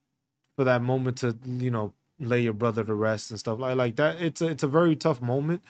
[0.55, 3.95] for that moment to you know lay your brother to rest and stuff like like
[3.95, 4.21] that.
[4.21, 5.61] It's a, it's a very tough moment,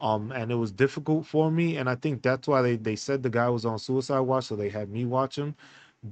[0.00, 3.22] um, and it was difficult for me, and I think that's why they they said
[3.22, 5.54] the guy was on suicide watch, so they had me watch him,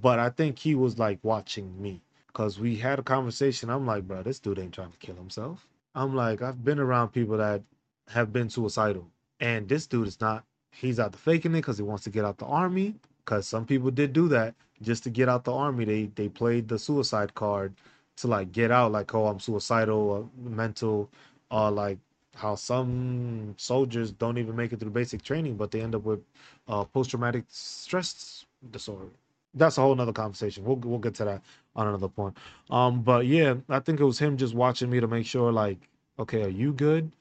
[0.02, 3.70] but I think he was like watching me because we had a conversation.
[3.70, 5.66] I'm like, bro, this dude ain't trying to kill himself.
[5.94, 7.62] I'm like, I've been around people that
[8.08, 9.08] have been suicidal,
[9.40, 10.44] and this dude is not.
[10.72, 13.64] He's out the faking it because he wants to get out the army because some
[13.66, 15.84] people did do that just to get out the army.
[15.84, 17.74] They they played the suicide card
[18.16, 21.10] to like get out, like oh I'm suicidal, or mental,
[21.50, 21.98] or like
[22.34, 26.20] how some soldiers don't even make it through basic training, but they end up with
[26.68, 29.06] uh, post traumatic stress disorder.
[29.54, 30.64] That's a whole nother conversation.
[30.64, 31.42] We'll we'll get to that
[31.76, 32.36] on another point.
[32.70, 35.78] Um, but yeah, I think it was him just watching me to make sure, like,
[36.18, 37.12] okay, are you good?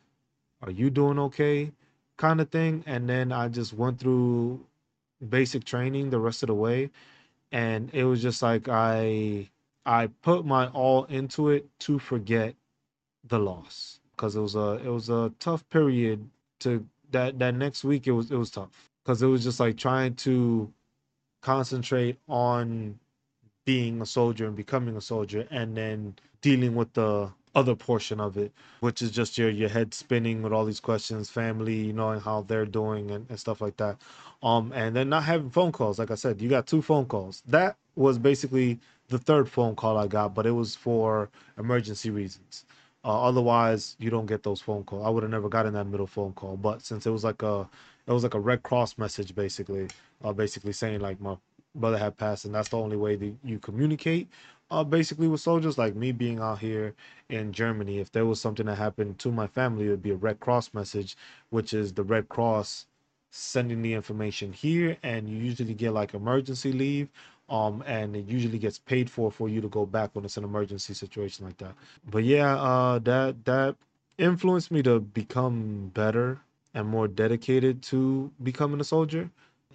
[0.63, 1.71] Are you doing okay?
[2.17, 2.83] Kind of thing.
[2.87, 4.61] And then I just went through
[5.29, 6.89] basic training the rest of the way
[7.51, 9.49] and it was just like i
[9.85, 12.55] i put my all into it to forget
[13.25, 16.27] the loss because it was a it was a tough period
[16.59, 19.77] to that that next week it was it was tough because it was just like
[19.77, 20.71] trying to
[21.41, 22.99] concentrate on
[23.65, 28.37] being a soldier and becoming a soldier and then dealing with the other portion of
[28.37, 32.19] it, which is just your your head spinning with all these questions, family, you knowing
[32.19, 33.97] how they're doing and, and stuff like that.
[34.41, 35.99] Um, and then not having phone calls.
[35.99, 37.43] Like I said, you got two phone calls.
[37.47, 38.79] That was basically
[39.09, 42.65] the third phone call I got, but it was for emergency reasons.
[43.05, 45.05] Uh, otherwise, you don't get those phone calls.
[45.05, 47.67] I would have never gotten that middle phone call, but since it was like a
[48.07, 49.87] it was like a Red Cross message, basically,
[50.23, 51.35] uh, basically saying like my
[51.75, 54.27] brother had passed, and that's the only way that you communicate
[54.73, 56.95] uh, basically with soldiers like me being out here
[57.29, 60.15] in Germany, if there was something that happened to my family, it would be a
[60.15, 61.15] Red Cross message,
[61.51, 62.87] which is the Red Cross
[63.31, 67.09] sending the information here, and you usually get like emergency leave,
[67.49, 70.43] um, and it usually gets paid for for you to go back when it's an
[70.43, 71.75] emergency situation like that.
[72.09, 73.75] But yeah, uh, that that
[74.17, 76.39] influenced me to become better
[76.73, 79.29] and more dedicated to becoming a soldier,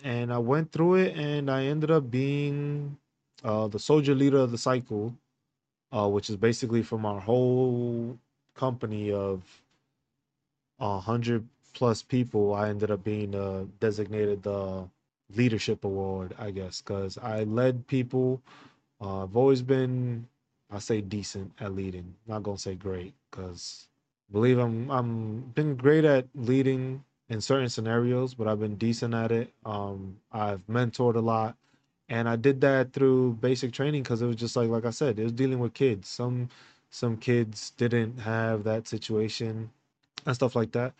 [0.04, 2.96] and I went through it, and I ended up being
[3.44, 5.14] uh, the soldier leader of the cycle,
[5.92, 8.18] uh, which is basically from our whole
[8.54, 9.42] company of
[10.80, 12.54] a hundred plus people.
[12.54, 14.88] I ended up being uh, designated the
[15.34, 18.40] leadership award, I guess, because I led people.
[19.00, 20.26] Uh, I've always been,
[20.70, 22.14] I say, decent at leading.
[22.26, 23.88] Not gonna say great, because
[24.32, 29.30] believe I'm I'm been great at leading in certain scenarios, but I've been decent at
[29.30, 29.52] it.
[29.64, 31.56] Um, I've mentored a lot
[32.08, 35.18] and I did that through basic training because it was just like like I said,
[35.18, 36.08] it was dealing with kids.
[36.08, 36.48] Some
[36.90, 39.70] some kids didn't have that situation
[40.26, 40.94] and stuff like that.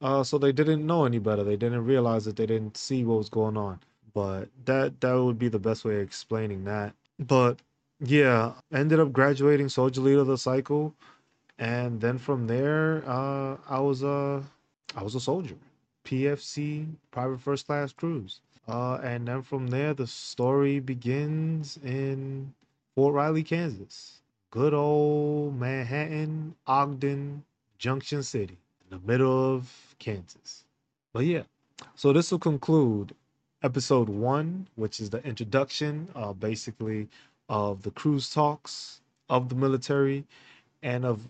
[0.00, 1.44] Uh, so they didn't know any better.
[1.44, 3.80] They didn't realize that they didn't see what was going on.
[4.14, 6.94] But that that would be the best way of explaining that.
[7.18, 7.58] But
[8.00, 10.94] yeah, ended up graduating soldier leader of the cycle,
[11.58, 14.42] and then from there, uh, I was a
[14.96, 15.56] I was a soldier,
[16.04, 18.40] PFC private first class Cruz.
[18.66, 22.54] Uh, and then from there, the story begins in
[22.94, 24.20] Fort Riley, Kansas.
[24.50, 27.44] Good old Manhattan, Ogden,
[27.78, 28.56] Junction City,
[28.90, 30.64] in the middle of Kansas.
[31.12, 31.42] But yeah,
[31.94, 33.14] so this will conclude
[33.62, 37.08] episode one, which is the introduction, uh, basically,
[37.48, 40.24] of the Cruz Talks of the military
[40.82, 41.20] and of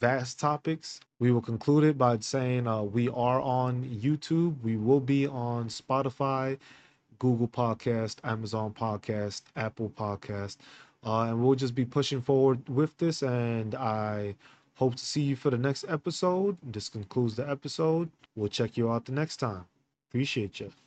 [0.00, 1.00] vast topics.
[1.18, 4.60] We will conclude it by saying uh, we are on YouTube.
[4.62, 6.58] We will be on Spotify,
[7.18, 10.56] Google Podcast, Amazon Podcast, Apple Podcast,
[11.04, 13.22] uh, and we'll just be pushing forward with this.
[13.22, 14.34] And I
[14.74, 16.56] hope to see you for the next episode.
[16.62, 18.10] This concludes the episode.
[18.36, 19.64] We'll check you out the next time.
[20.10, 20.83] Appreciate you.